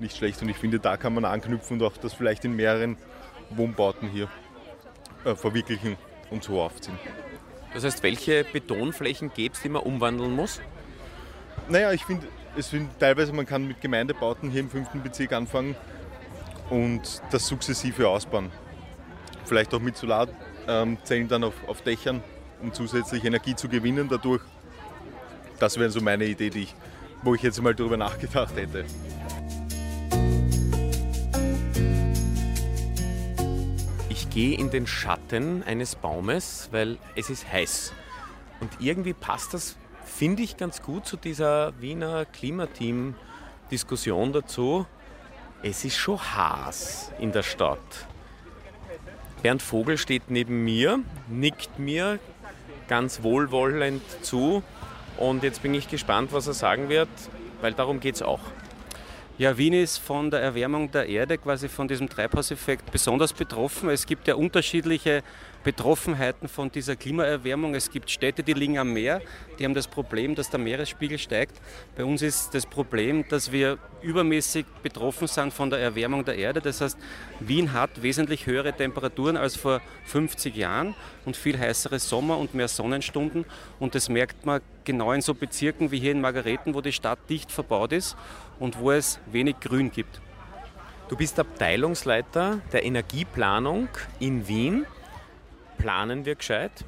nicht 0.00 0.16
schlecht. 0.16 0.42
Und 0.42 0.48
ich 0.48 0.56
finde, 0.56 0.80
da 0.80 0.96
kann 0.96 1.14
man 1.14 1.24
anknüpfen 1.24 1.80
und 1.80 1.86
auch 1.86 1.96
das 1.96 2.14
vielleicht 2.14 2.44
in 2.44 2.56
mehreren 2.56 2.96
Wohnbauten 3.50 4.08
hier 4.08 4.28
äh, 5.24 5.36
verwirklichen 5.36 5.96
und 6.30 6.42
so 6.42 6.60
aufziehen. 6.60 6.98
Das 7.74 7.84
heißt, 7.84 8.02
welche 8.02 8.44
Betonflächen 8.44 9.32
gäbe 9.34 9.54
es, 9.54 9.62
die 9.62 9.68
man 9.68 9.82
umwandeln 9.82 10.34
muss? 10.34 10.60
Naja, 11.68 11.92
ich 11.92 12.04
finde, 12.04 12.26
es 12.56 12.68
find, 12.68 12.98
teilweise 12.98 13.32
man 13.32 13.46
kann 13.46 13.66
mit 13.66 13.80
Gemeindebauten 13.80 14.50
hier 14.50 14.60
im 14.60 14.70
fünften 14.70 15.02
Bezirk 15.02 15.32
anfangen 15.32 15.74
und 16.70 17.22
das 17.30 17.46
sukzessive 17.46 18.08
ausbauen. 18.08 18.50
Vielleicht 19.44 19.72
auch 19.74 19.80
mit 19.80 19.96
Solarzellen 19.96 21.28
dann 21.28 21.44
auf, 21.44 21.54
auf 21.66 21.82
Dächern, 21.82 22.22
um 22.60 22.72
zusätzlich 22.72 23.24
Energie 23.24 23.54
zu 23.54 23.68
gewinnen 23.68 24.08
dadurch. 24.08 24.42
Das 25.58 25.78
wäre 25.78 25.90
so 25.90 26.00
meine 26.00 26.24
Idee, 26.24 26.50
die 26.50 26.62
ich, 26.64 26.74
wo 27.22 27.34
ich 27.34 27.42
jetzt 27.42 27.60
mal 27.62 27.74
darüber 27.74 27.96
nachgedacht 27.96 28.56
hätte. 28.56 28.84
Gehe 34.32 34.56
in 34.56 34.70
den 34.70 34.86
Schatten 34.86 35.62
eines 35.62 35.94
Baumes, 35.94 36.68
weil 36.72 36.98
es 37.16 37.30
ist 37.30 37.50
heiß. 37.50 37.92
Und 38.60 38.70
irgendwie 38.80 39.12
passt 39.12 39.54
das, 39.54 39.76
finde 40.04 40.42
ich, 40.42 40.56
ganz 40.56 40.82
gut 40.82 41.06
zu 41.06 41.16
dieser 41.16 41.80
Wiener 41.80 42.24
Klimateam-Diskussion 42.24 44.32
dazu. 44.32 44.86
Es 45.62 45.84
ist 45.84 45.96
schon 45.96 46.18
heiß 46.18 47.12
in 47.18 47.32
der 47.32 47.42
Stadt. 47.42 48.06
Bernd 49.42 49.60
Vogel 49.60 49.98
steht 49.98 50.30
neben 50.30 50.64
mir, 50.64 51.00
nickt 51.28 51.78
mir 51.78 52.18
ganz 52.88 53.22
wohlwollend 53.22 54.02
zu. 54.22 54.62
Und 55.18 55.42
jetzt 55.42 55.62
bin 55.62 55.74
ich 55.74 55.88
gespannt, 55.88 56.32
was 56.32 56.46
er 56.46 56.54
sagen 56.54 56.88
wird, 56.88 57.08
weil 57.60 57.74
darum 57.74 58.00
geht 58.00 58.14
es 58.14 58.22
auch. 58.22 58.40
Ja, 59.42 59.58
Wien 59.58 59.72
ist 59.72 59.98
von 59.98 60.30
der 60.30 60.38
Erwärmung 60.38 60.92
der 60.92 61.08
Erde, 61.08 61.36
quasi 61.36 61.68
von 61.68 61.88
diesem 61.88 62.08
Treibhauseffekt 62.08 62.92
besonders 62.92 63.32
betroffen. 63.32 63.90
Es 63.90 64.06
gibt 64.06 64.28
ja 64.28 64.36
unterschiedliche 64.36 65.24
Betroffenheiten 65.64 66.48
von 66.48 66.70
dieser 66.70 66.94
Klimaerwärmung. 66.94 67.74
Es 67.74 67.90
gibt 67.90 68.08
Städte, 68.08 68.44
die 68.44 68.52
liegen 68.52 68.78
am 68.78 68.92
Meer, 68.92 69.20
die 69.58 69.64
haben 69.64 69.74
das 69.74 69.88
Problem, 69.88 70.36
dass 70.36 70.48
der 70.50 70.60
Meeresspiegel 70.60 71.18
steigt. 71.18 71.60
Bei 71.96 72.04
uns 72.04 72.22
ist 72.22 72.54
das 72.54 72.66
Problem, 72.66 73.24
dass 73.28 73.50
wir 73.50 73.78
übermäßig 74.00 74.64
betroffen 74.80 75.26
sind 75.26 75.52
von 75.52 75.70
der 75.70 75.80
Erwärmung 75.80 76.24
der 76.24 76.36
Erde. 76.36 76.60
Das 76.60 76.80
heißt, 76.80 76.96
Wien 77.40 77.72
hat 77.72 78.00
wesentlich 78.00 78.46
höhere 78.46 78.72
Temperaturen 78.72 79.36
als 79.36 79.56
vor 79.56 79.80
50 80.04 80.54
Jahren 80.54 80.94
und 81.24 81.36
viel 81.36 81.58
heißere 81.58 81.98
Sommer 81.98 82.38
und 82.38 82.54
mehr 82.54 82.68
Sonnenstunden. 82.68 83.44
Und 83.80 83.96
das 83.96 84.08
merkt 84.08 84.46
man 84.46 84.60
genau 84.84 85.12
in 85.12 85.20
so 85.20 85.34
Bezirken 85.34 85.90
wie 85.90 85.98
hier 85.98 86.12
in 86.12 86.20
Margareten, 86.20 86.74
wo 86.74 86.80
die 86.80 86.92
Stadt 86.92 87.18
dicht 87.28 87.50
verbaut 87.50 87.92
ist 87.92 88.16
und 88.62 88.78
wo 88.78 88.92
es 88.92 89.18
wenig 89.26 89.58
Grün 89.58 89.90
gibt. 89.90 90.20
Du 91.08 91.16
bist 91.16 91.38
Abteilungsleiter 91.40 92.60
der 92.72 92.84
Energieplanung 92.84 93.88
in 94.20 94.46
Wien. 94.46 94.86
Planen 95.78 96.24
wir 96.24 96.36
gescheit? 96.36 96.84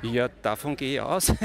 Ja, 0.00 0.28
davon 0.40 0.74
gehe 0.74 0.94
ich 0.94 1.00
aus. 1.02 1.28
ich 1.28 1.36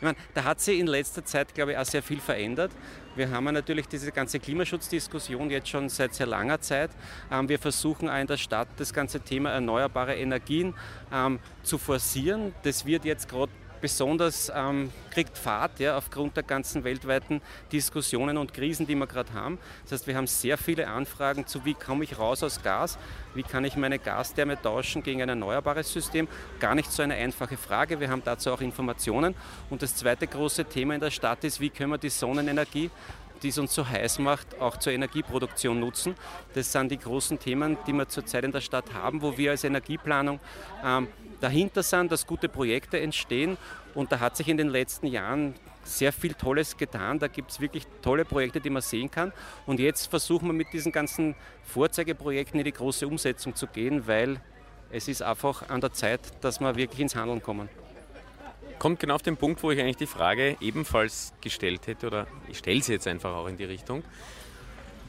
meine, 0.00 0.16
da 0.34 0.42
hat 0.42 0.60
sich 0.60 0.80
in 0.80 0.88
letzter 0.88 1.24
Zeit, 1.24 1.54
glaube 1.54 1.72
ich, 1.72 1.78
auch 1.78 1.84
sehr 1.84 2.02
viel 2.02 2.20
verändert. 2.20 2.72
Wir 3.14 3.30
haben 3.30 3.46
ja 3.46 3.52
natürlich 3.52 3.86
diese 3.86 4.10
ganze 4.10 4.40
Klimaschutzdiskussion 4.40 5.48
jetzt 5.48 5.68
schon 5.68 5.88
seit 5.88 6.14
sehr 6.14 6.26
langer 6.26 6.60
Zeit. 6.60 6.90
Ähm, 7.30 7.48
wir 7.48 7.60
versuchen 7.60 8.08
auch 8.08 8.18
in 8.18 8.26
der 8.26 8.38
Stadt 8.38 8.68
das 8.76 8.92
ganze 8.92 9.20
Thema 9.20 9.50
erneuerbare 9.50 10.16
Energien 10.16 10.74
ähm, 11.12 11.38
zu 11.62 11.78
forcieren. 11.78 12.54
Das 12.64 12.86
wird 12.86 13.04
jetzt 13.04 13.28
gerade 13.28 13.52
besonders 13.80 14.50
ähm, 14.54 14.90
kriegt 15.10 15.36
Fahrt 15.36 15.80
ja, 15.80 15.96
aufgrund 15.96 16.36
der 16.36 16.42
ganzen 16.42 16.84
weltweiten 16.84 17.40
Diskussionen 17.72 18.36
und 18.36 18.54
Krisen, 18.54 18.86
die 18.86 18.94
wir 18.94 19.06
gerade 19.06 19.32
haben. 19.32 19.58
Das 19.84 19.92
heißt, 19.92 20.06
wir 20.06 20.16
haben 20.16 20.26
sehr 20.26 20.58
viele 20.58 20.88
Anfragen 20.88 21.46
zu, 21.46 21.64
wie 21.64 21.74
komme 21.74 22.04
ich 22.04 22.18
raus 22.18 22.42
aus 22.42 22.62
Gas, 22.62 22.98
wie 23.34 23.42
kann 23.42 23.64
ich 23.64 23.76
meine 23.76 23.98
Gastherme 23.98 24.60
tauschen 24.60 25.02
gegen 25.02 25.22
ein 25.22 25.28
erneuerbares 25.28 25.92
System. 25.92 26.28
Gar 26.60 26.74
nicht 26.74 26.92
so 26.92 27.02
eine 27.02 27.14
einfache 27.14 27.56
Frage. 27.56 28.00
Wir 28.00 28.10
haben 28.10 28.22
dazu 28.24 28.52
auch 28.52 28.60
Informationen. 28.60 29.34
Und 29.70 29.82
das 29.82 29.94
zweite 29.96 30.26
große 30.26 30.64
Thema 30.64 30.94
in 30.94 31.00
der 31.00 31.10
Stadt 31.10 31.44
ist, 31.44 31.60
wie 31.60 31.70
können 31.70 31.90
wir 31.90 31.98
die 31.98 32.10
Sonnenenergie 32.10 32.90
die 33.42 33.48
es 33.48 33.58
uns 33.58 33.74
so 33.74 33.86
heiß 33.86 34.18
macht, 34.18 34.60
auch 34.60 34.76
zur 34.76 34.92
Energieproduktion 34.92 35.78
nutzen. 35.78 36.14
Das 36.54 36.72
sind 36.72 36.90
die 36.90 36.98
großen 36.98 37.38
Themen, 37.38 37.76
die 37.86 37.92
wir 37.92 38.08
zurzeit 38.08 38.44
in 38.44 38.52
der 38.52 38.60
Stadt 38.60 38.92
haben, 38.94 39.22
wo 39.22 39.36
wir 39.36 39.52
als 39.52 39.64
Energieplanung 39.64 40.40
ähm, 40.84 41.08
dahinter 41.40 41.82
sind, 41.82 42.12
dass 42.12 42.26
gute 42.26 42.48
Projekte 42.48 43.00
entstehen. 43.00 43.56
Und 43.94 44.12
da 44.12 44.20
hat 44.20 44.36
sich 44.36 44.48
in 44.48 44.56
den 44.56 44.68
letzten 44.68 45.06
Jahren 45.06 45.54
sehr 45.84 46.12
viel 46.12 46.34
Tolles 46.34 46.76
getan. 46.76 47.18
Da 47.18 47.28
gibt 47.28 47.50
es 47.50 47.60
wirklich 47.60 47.86
tolle 48.02 48.24
Projekte, 48.24 48.60
die 48.60 48.70
man 48.70 48.82
sehen 48.82 49.10
kann. 49.10 49.32
Und 49.66 49.80
jetzt 49.80 50.06
versuchen 50.06 50.48
wir 50.48 50.52
mit 50.52 50.72
diesen 50.72 50.92
ganzen 50.92 51.34
Vorzeigeprojekten 51.64 52.60
in 52.60 52.64
die 52.64 52.72
große 52.72 53.06
Umsetzung 53.06 53.54
zu 53.54 53.66
gehen, 53.66 54.06
weil 54.06 54.40
es 54.90 55.08
ist 55.08 55.22
einfach 55.22 55.68
an 55.68 55.80
der 55.80 55.92
Zeit, 55.92 56.20
dass 56.40 56.60
wir 56.60 56.76
wirklich 56.76 57.00
ins 57.00 57.14
Handeln 57.14 57.42
kommen. 57.42 57.68
Kommt 58.78 59.00
genau 59.00 59.16
auf 59.16 59.22
den 59.22 59.36
Punkt, 59.36 59.62
wo 59.62 59.70
ich 59.70 59.80
eigentlich 59.80 59.96
die 59.96 60.06
Frage 60.06 60.56
ebenfalls 60.60 61.32
gestellt 61.40 61.86
hätte, 61.86 62.06
oder 62.06 62.26
ich 62.48 62.58
stelle 62.58 62.82
sie 62.82 62.92
jetzt 62.92 63.08
einfach 63.08 63.34
auch 63.34 63.48
in 63.48 63.56
die 63.56 63.64
Richtung. 63.64 64.04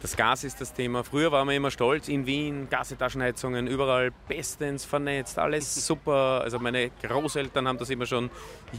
Das 0.02 0.16
Gas 0.16 0.46
ist 0.46 0.62
das 0.62 0.74
Thema. 0.74 1.04
Früher 1.04 1.32
waren 1.34 1.48
wir 1.48 1.56
immer 1.56 1.72
stolz 1.72 2.08
in 2.08 2.26
Wien, 2.26 2.68
Gasetaschenheizungen, 2.70 3.68
überall 3.68 4.12
bestens 4.30 4.86
vernetzt, 4.86 5.38
alles 5.38 5.86
super. 5.88 6.42
Also 6.42 6.58
meine 6.58 6.90
Großeltern 7.02 7.68
haben 7.68 7.78
das 7.78 7.90
immer 7.90 8.06
schon 8.06 8.30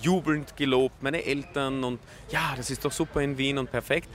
jubelnd 0.01 0.57
gelobt, 0.57 1.03
meine 1.03 1.25
Eltern 1.25 1.85
und 1.85 2.01
ja, 2.31 2.55
das 2.57 2.71
ist 2.71 2.85
doch 2.85 2.93
super 2.93 3.21
in 3.21 3.37
Wien 3.37 3.59
und 3.59 3.71
perfekt. 3.71 4.09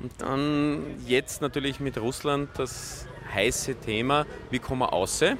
Und 0.00 0.12
dann 0.18 0.82
jetzt 1.06 1.42
natürlich 1.42 1.78
mit 1.78 1.98
Russland 1.98 2.48
das 2.56 3.06
heiße 3.32 3.76
Thema, 3.76 4.26
wie 4.50 4.58
kommen 4.58 4.80
wir 4.80 4.92
außer? 4.92 5.36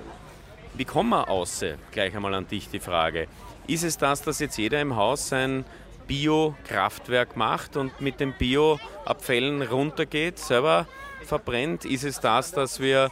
Wie 0.75 0.85
kommen 0.85 1.11
wir 1.11 1.29
außer? 1.29 1.75
Gleich 1.90 2.14
einmal 2.14 2.35
an 2.35 2.46
dich 2.46 2.68
die 2.68 2.81
Frage. 2.81 3.29
Ist 3.66 3.85
es 3.85 3.96
das, 3.96 4.22
dass 4.22 4.40
jetzt 4.40 4.57
jeder 4.59 4.81
im 4.81 4.96
Haus 4.96 5.29
sein 5.29 5.64
Biokraftwerk 6.07 7.37
macht 7.37 7.77
und 7.77 8.01
mit 8.01 8.20
den 8.20 8.33
Bioabfällen 8.33 9.62
runtergeht, 9.62 10.38
selber 10.38 10.87
verbrennt? 11.25 11.85
Ist 11.85 12.05
es 12.05 12.20
das, 12.20 12.53
dass 12.53 12.81
wir 12.81 13.11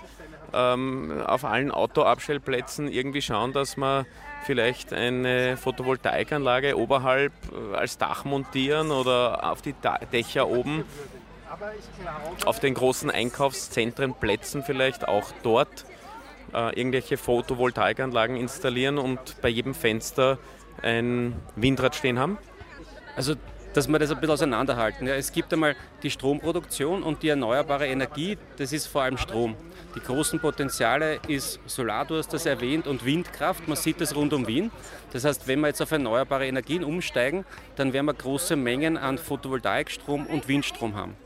ähm, 0.52 1.22
auf 1.26 1.44
allen 1.44 1.70
Autoabstellplätzen 1.70 2.88
irgendwie 2.88 3.22
schauen, 3.22 3.52
dass 3.52 3.76
wir 3.76 4.06
vielleicht 4.44 4.92
eine 4.92 5.56
Photovoltaikanlage 5.56 6.76
oberhalb 6.76 7.32
äh, 7.52 7.76
als 7.76 7.98
Dach 7.98 8.24
montieren 8.24 8.90
oder 8.90 9.50
auf 9.50 9.62
die 9.62 9.74
Dächer 10.12 10.48
oben? 10.48 10.84
Auf 12.44 12.60
den 12.60 12.74
großen 12.74 13.10
Einkaufszentren, 13.10 14.14
Plätzen 14.14 14.62
vielleicht 14.62 15.06
auch 15.06 15.32
dort 15.42 15.84
äh, 16.54 16.78
irgendwelche 16.78 17.16
Photovoltaikanlagen 17.16 18.36
installieren 18.36 18.98
und 18.98 19.40
bei 19.40 19.48
jedem 19.48 19.74
Fenster 19.74 20.38
ein 20.82 21.34
Windrad 21.56 21.94
stehen 21.94 22.18
haben? 22.18 22.38
Also 23.16 23.34
dass 23.72 23.88
wir 23.88 23.98
das 23.98 24.10
ein 24.10 24.16
bisschen 24.16 24.32
auseinanderhalten. 24.32 25.06
Ja, 25.06 25.14
es 25.14 25.32
gibt 25.32 25.52
einmal 25.52 25.76
die 26.02 26.10
Stromproduktion 26.10 27.02
und 27.02 27.22
die 27.22 27.28
erneuerbare 27.28 27.86
Energie, 27.86 28.36
das 28.56 28.72
ist 28.72 28.86
vor 28.86 29.02
allem 29.02 29.16
Strom. 29.16 29.54
Die 29.94 30.00
großen 30.00 30.40
Potenziale 30.40 31.20
ist 31.28 31.60
Solar, 31.66 32.04
du 32.04 32.16
hast 32.16 32.32
das 32.32 32.46
erwähnt, 32.46 32.86
und 32.86 33.04
Windkraft. 33.04 33.66
Man 33.68 33.76
sieht 33.76 34.00
das 34.00 34.14
rund 34.14 34.32
um 34.32 34.46
Wien. 34.46 34.70
Das 35.12 35.24
heißt, 35.24 35.46
wenn 35.46 35.60
wir 35.60 35.68
jetzt 35.68 35.82
auf 35.82 35.90
erneuerbare 35.90 36.46
Energien 36.46 36.84
umsteigen, 36.84 37.44
dann 37.76 37.92
werden 37.92 38.06
wir 38.06 38.14
große 38.14 38.56
Mengen 38.56 38.96
an 38.96 39.18
Photovoltaikstrom 39.18 40.26
und 40.26 40.48
Windstrom 40.48 40.94
haben. 40.96 41.16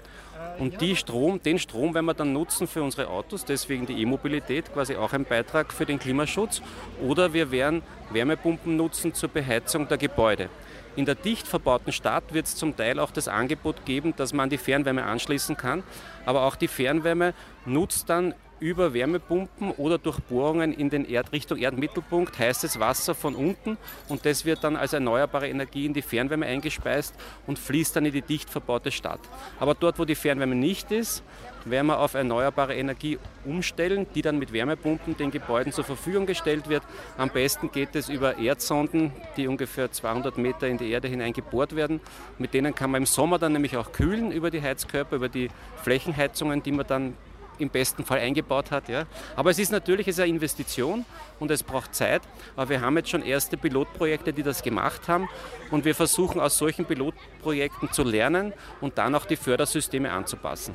Und 0.59 0.81
die 0.81 0.95
Strom, 0.95 1.43
den 1.43 1.59
Strom 1.59 1.95
werden 1.95 2.07
wir 2.07 2.15
dann 2.15 2.33
nutzen 2.33 2.69
für 2.69 2.83
unsere 2.83 3.09
Autos, 3.09 3.45
deswegen 3.45 3.87
die 3.87 4.01
E-Mobilität, 4.01 4.73
quasi 4.73 4.95
auch 4.97 5.13
ein 5.13 5.25
Beitrag 5.25 5.73
für 5.73 5.85
den 5.85 5.99
Klimaschutz. 5.99 6.63
Oder 7.03 7.33
wir 7.33 7.51
werden 7.51 7.83
Wärmepumpen 8.11 8.77
nutzen 8.77 9.15
zur 9.15 9.29
Beheizung 9.29 9.89
der 9.89 9.99
Gebäude. 9.99 10.49
In 10.97 11.07
der 11.07 11.17
dicht 11.17 11.49
verbauten 11.49 11.93
Stadt 11.93 12.33
wird 12.33 12.47
es 12.47 12.55
zum 12.55 12.77
Teil 12.77 13.01
auch 13.01 13.11
das 13.11 13.27
Angebot 13.27 13.85
geben, 13.85 14.15
dass 14.17 14.33
man 14.33 14.49
die 14.49 14.59
Fernwärme 14.59 15.03
anschließen 15.03 15.57
kann. 15.57 15.83
Aber 16.25 16.43
auch 16.43 16.55
die 16.55 16.69
Fernwärme 16.69 17.35
nutzt 17.67 18.09
dann 18.09 18.33
über 18.61 18.95
Wärmepumpen 18.95 19.73
oder 19.73 19.99
durch 19.99 20.21
Bohrungen 20.21 20.73
in 20.73 20.91
den 20.91 21.05
Erd 21.05 21.33
Richtung 21.33 21.59
Erdmittelpunkt 21.59 22.39
heißes 22.39 22.81
Wasser 22.81 23.15
von 23.15 23.35
unten 23.35 23.77
und 24.09 24.25
das 24.25 24.45
wird 24.45 24.65
dann 24.65 24.77
als 24.77 24.93
erneuerbare 24.93 25.49
Energie 25.49 25.87
in 25.87 25.95
die 25.95 26.03
Fernwärme 26.03 26.47
eingespeist 26.47 27.15
und 27.47 27.59
fließt 27.59 27.97
dann 27.97 28.07
in 28.07 28.13
die 28.13 28.23
dicht 28.23 28.51
verbaute 28.51 28.91
Stadt. 28.91 29.21
Aber 29.59 29.75
dort, 29.75 29.99
wo 29.99 30.05
die 30.05 30.15
Fernwärme 30.15 30.55
nicht 30.55 30.93
ist, 30.93 31.23
werden 31.65 31.87
wir 31.87 31.99
auf 31.99 32.15
erneuerbare 32.15 32.75
Energie 32.75 33.19
umstellen, 33.45 34.07
die 34.15 34.23
dann 34.23 34.39
mit 34.39 34.53
Wärmepumpen 34.53 35.17
den 35.17 35.31
Gebäuden 35.31 35.73
zur 35.73 35.85
Verfügung 35.85 36.27
gestellt 36.27 36.69
wird. 36.69 36.83
Am 37.17 37.31
besten 37.31 37.71
geht 37.71 37.97
es 37.97 38.09
über 38.09 38.39
Erdsonden, 38.39 39.13
die 39.37 39.49
ungefähr 39.49 39.91
200 39.91 40.39
Meter 40.39 40.69
in 40.69 40.79
die 40.79 40.91
Erde 40.91 41.09
hinein 41.09 41.33
gebohrt 41.33 41.75
werden. 41.75 42.01
Mit 42.39 42.55
denen 42.55 42.75
kann 42.75 42.91
man 42.91 43.03
im 43.03 43.07
Sommer 43.07 43.39
dann 43.39 43.53
nämlich 43.53 43.77
auch 43.77 43.93
kühlen 43.93 44.31
über 44.31 44.51
die 44.51 44.63
Heizkörper, 44.63 45.17
über 45.17 45.29
die 45.29 45.49
Flächenheizungen, 45.83 46.63
die 46.63 46.73
man 46.73 46.87
dann 46.87 47.15
im 47.59 47.71
besten 47.71 48.05
Fall 48.05 48.19
eingebaut 48.19 48.71
hat. 48.71 48.89
Ja. 48.89 49.05
Aber 49.37 49.51
es 49.51 49.59
ist 49.59 49.73
natürlich 49.73 50.09
es 50.09 50.17
ist 50.17 50.21
eine 50.23 50.31
Investition 50.31 51.05
und 51.41 51.51
es 51.51 51.63
braucht 51.63 51.95
Zeit. 51.95 52.23
Aber 52.57 52.69
wir 52.69 52.81
haben 52.81 52.97
jetzt 52.97 53.11
schon 53.11 53.23
erste 53.23 53.57
Pilotprojekte, 53.57 54.33
die 54.33 54.43
das 54.43 54.63
gemacht 54.63 55.09
haben. 55.09 55.29
Und 55.71 55.85
wir 55.85 55.95
versuchen 55.95 56.41
aus 56.41 56.59
solchen 56.59 56.85
Pilotprojekten 56.85 57.93
zu 57.93 58.03
lernen 58.03 58.53
und 58.81 58.99
dann 58.99 59.15
auch 59.15 59.27
die 59.27 59.37
Fördersysteme 59.37 60.11
anzupassen. 60.13 60.75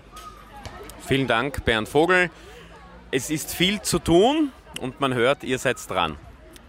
Vielen 1.06 1.28
Dank, 1.28 1.66
Bernd 1.66 1.90
Vogel. 1.90 2.30
Es 3.12 3.30
ist 3.30 3.54
viel 3.54 3.82
zu 3.82 4.00
tun 4.00 4.52
und 4.80 5.00
man 5.00 5.14
hört, 5.14 5.44
ihr 5.44 5.58
seid 5.58 5.78
dran. 5.90 6.18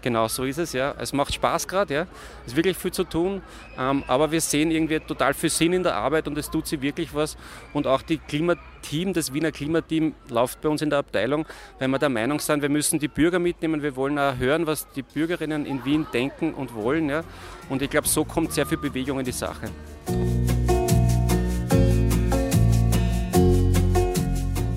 Genau, 0.03 0.29
so 0.29 0.45
ist 0.45 0.59
es, 0.59 0.73
ja. 0.73 0.95
Es 0.99 1.13
macht 1.13 1.35
Spaß 1.35 1.69
gerade, 1.69 1.95
ja. 1.95 2.07
Es 2.47 2.53
ist 2.53 2.57
wirklich 2.57 2.77
viel 2.77 2.93
zu 2.93 3.05
tun, 3.05 3.43
ähm, 3.79 4.03
aber 4.07 4.33
wir 4.33 4.41
sehen 4.41 4.71
irgendwie 4.71 4.99
total 5.01 5.35
viel 5.35 5.51
Sinn 5.51 5.75
in 5.75 5.83
der 5.83 5.95
Arbeit 5.95 6.27
und 6.27 6.39
es 6.39 6.51
tut 6.51 6.67
sich 6.67 6.81
wirklich 6.81 7.15
was. 7.15 7.37
Und 7.75 7.87
auch 7.87 8.01
die 8.01 8.17
Klimateam, 8.17 9.13
das 9.13 9.35
Wiener 9.35 9.53
Klimateam 9.53 10.15
läuft 10.29 10.63
bei 10.63 10.69
uns 10.71 10.81
in 10.81 10.89
der 10.89 11.01
Abteilung, 11.01 11.47
weil 11.79 11.89
wir 11.89 11.99
der 11.99 12.09
Meinung 12.09 12.41
sind, 12.41 12.63
wir 12.63 12.71
müssen 12.71 12.99
die 12.99 13.09
Bürger 13.09 13.39
mitnehmen. 13.39 13.83
Wir 13.83 13.95
wollen 13.95 14.19
auch 14.19 14.37
hören, 14.39 14.67
was 14.67 14.91
die 14.93 15.03
Bürgerinnen 15.03 15.67
in 15.67 15.85
Wien 15.85 16.07
denken 16.13 16.55
und 16.55 16.75
wollen, 16.75 17.11
ja. 17.11 17.23
Und 17.69 17.83
ich 17.83 17.91
glaube, 17.91 18.09
so 18.09 18.25
kommt 18.25 18.53
sehr 18.53 18.65
viel 18.65 18.79
Bewegung 18.79 19.19
in 19.19 19.25
die 19.25 19.33
Sache. 19.33 19.71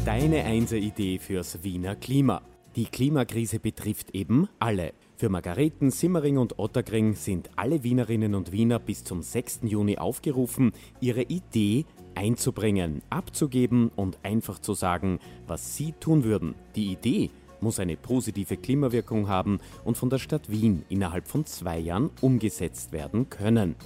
Deine 0.05 0.43
Einser-Idee 0.43 1.17
fürs 1.19 1.63
Wiener 1.63 1.95
Klima. 1.95 2.41
Die 2.75 2.85
Klimakrise 2.85 3.59
betrifft 3.59 4.15
eben 4.15 4.49
alle. 4.59 4.93
Für 5.23 5.29
Margareten, 5.29 5.89
Simmering 5.89 6.37
und 6.37 6.59
Otterkring 6.59 7.15
sind 7.15 7.49
alle 7.55 7.81
Wienerinnen 7.81 8.35
und 8.35 8.51
Wiener 8.51 8.77
bis 8.77 9.05
zum 9.05 9.21
6. 9.21 9.61
Juni 9.63 9.97
aufgerufen, 9.97 10.73
ihre 10.99 11.21
Idee 11.21 11.85
einzubringen, 12.13 13.01
abzugeben 13.09 13.89
und 13.95 14.19
einfach 14.23 14.59
zu 14.59 14.73
sagen, 14.73 15.19
was 15.47 15.77
sie 15.77 15.93
tun 15.93 16.25
würden. 16.25 16.55
Die 16.75 16.91
Idee 16.91 17.29
muss 17.61 17.79
eine 17.79 17.95
positive 17.95 18.57
Klimawirkung 18.57 19.29
haben 19.29 19.59
und 19.85 19.97
von 19.97 20.09
der 20.09 20.17
Stadt 20.17 20.51
Wien 20.51 20.83
innerhalb 20.89 21.25
von 21.29 21.45
zwei 21.45 21.79
Jahren 21.79 22.09
umgesetzt 22.19 22.91
werden 22.91 23.29
können. 23.29 23.77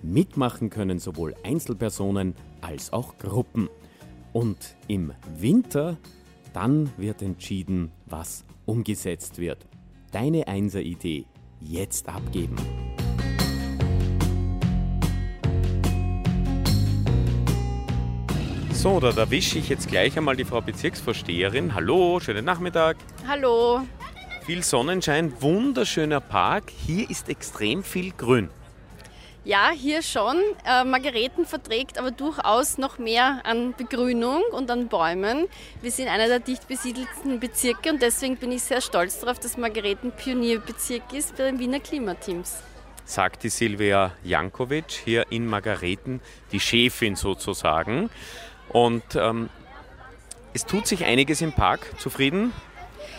Mitmachen 0.00 0.70
können 0.70 1.00
sowohl 1.00 1.34
Einzelpersonen 1.42 2.36
als 2.60 2.92
auch 2.92 3.18
Gruppen. 3.18 3.68
Und 4.32 4.76
im 4.86 5.12
Winter, 5.36 5.96
dann 6.52 6.88
wird 6.96 7.20
entschieden, 7.20 7.90
was 8.06 8.44
umgesetzt 8.64 9.38
wird. 9.38 9.66
Deine 10.14 10.46
Einser-Idee 10.46 11.24
jetzt 11.60 12.08
abgeben. 12.08 12.54
So, 18.72 19.00
da 19.00 19.10
erwische 19.10 19.58
ich 19.58 19.68
jetzt 19.68 19.88
gleich 19.88 20.16
einmal 20.16 20.36
die 20.36 20.44
Frau 20.44 20.60
Bezirksvorsteherin. 20.60 21.74
Hallo, 21.74 22.20
schönen 22.20 22.44
Nachmittag. 22.44 22.96
Hallo. 23.26 23.80
Viel 24.46 24.62
Sonnenschein, 24.62 25.32
wunderschöner 25.40 26.20
Park. 26.20 26.70
Hier 26.86 27.10
ist 27.10 27.28
extrem 27.28 27.82
viel 27.82 28.12
Grün. 28.12 28.50
Ja, 29.46 29.72
hier 29.76 30.00
schon. 30.00 30.36
Äh, 30.66 30.84
Margareten 30.84 31.44
verträgt 31.44 31.98
aber 31.98 32.10
durchaus 32.10 32.78
noch 32.78 32.98
mehr 32.98 33.42
an 33.44 33.74
Begrünung 33.76 34.42
und 34.52 34.70
an 34.70 34.88
Bäumen. 34.88 35.48
Wir 35.82 35.90
sind 35.90 36.08
einer 36.08 36.28
der 36.28 36.40
dicht 36.40 36.66
besiedelten 36.66 37.40
Bezirke 37.40 37.90
und 37.90 38.00
deswegen 38.00 38.38
bin 38.38 38.52
ich 38.52 38.62
sehr 38.62 38.80
stolz 38.80 39.20
darauf, 39.20 39.38
dass 39.38 39.58
Margareten 39.58 40.12
Pionierbezirk 40.12 41.12
ist 41.12 41.36
bei 41.36 41.44
den 41.44 41.58
Wiener 41.58 41.80
Klimateams. 41.80 42.62
Sagt 43.04 43.42
die 43.42 43.50
Silvia 43.50 44.12
Jankovic 44.22 44.90
hier 45.04 45.26
in 45.28 45.46
Margareten, 45.46 46.22
die 46.50 46.60
Chefin 46.60 47.14
sozusagen. 47.14 48.08
Und 48.70 49.14
ähm, 49.14 49.50
es 50.54 50.64
tut 50.64 50.86
sich 50.86 51.04
einiges 51.04 51.42
im 51.42 51.52
Park. 51.52 51.92
Zufrieden? 51.98 52.54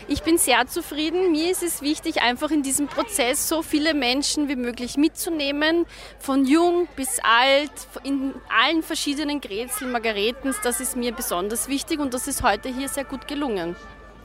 Ich 0.08 0.22
bin 0.22 0.38
sehr 0.38 0.68
zufrieden. 0.68 1.32
Mir 1.32 1.50
ist 1.50 1.64
es 1.64 1.82
wichtig, 1.82 2.22
einfach 2.22 2.52
in 2.52 2.62
diesem 2.62 2.88
Prozess 2.88 3.50
so 3.50 3.64
viele 3.64 3.96
Menschen 3.96 4.48
wie 4.48 4.56
möglich 4.56 4.98
mitzunehmen, 4.98 5.88
von 6.20 6.46
jung 6.46 6.88
bis 6.96 7.20
alt, 7.24 7.72
in 8.04 8.36
allen 8.48 8.84
verschiedenen 8.84 9.42
Grätseln, 9.42 9.92
Margaretens. 9.92 10.58
Das 10.64 10.80
ist 10.80 10.96
mir 10.96 11.12
besonders 11.12 11.68
wichtig 11.70 12.00
und 12.00 12.14
das 12.14 12.28
ist 12.28 12.44
heute 12.44 12.70
hier 12.70 12.88
sehr 12.88 13.04
gut 13.04 13.28
gelungen. 13.28 13.76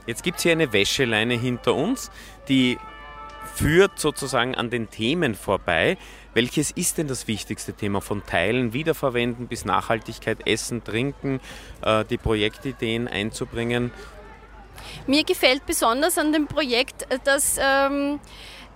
Jetzt 0.05 0.21
gibt 0.23 0.37
es 0.37 0.43
hier 0.43 0.51
eine 0.51 0.71
Wäscheleine 0.71 1.33
hinter 1.33 1.73
uns, 1.73 2.11
die 2.47 2.77
führt 3.55 3.97
sozusagen 3.97 4.53
an 4.53 4.69
den 4.69 4.91
Themen 4.91 5.33
vorbei. 5.33 5.97
Welches 6.35 6.69
ist 6.69 6.99
denn 6.99 7.07
das 7.07 7.27
wichtigste 7.27 7.73
Thema 7.73 8.01
von 8.01 8.23
Teilen, 8.23 8.73
Wiederverwenden 8.73 9.47
bis 9.47 9.65
Nachhaltigkeit, 9.65 10.47
Essen, 10.47 10.83
Trinken, 10.83 11.39
äh, 11.81 12.05
die 12.05 12.17
Projektideen 12.17 13.07
einzubringen? 13.07 13.91
Mir 15.07 15.23
gefällt 15.23 15.65
besonders 15.65 16.17
an 16.17 16.33
dem 16.33 16.47
Projekt, 16.47 17.03
äh, 17.11 17.19
dass 17.23 17.57
ähm, 17.59 18.19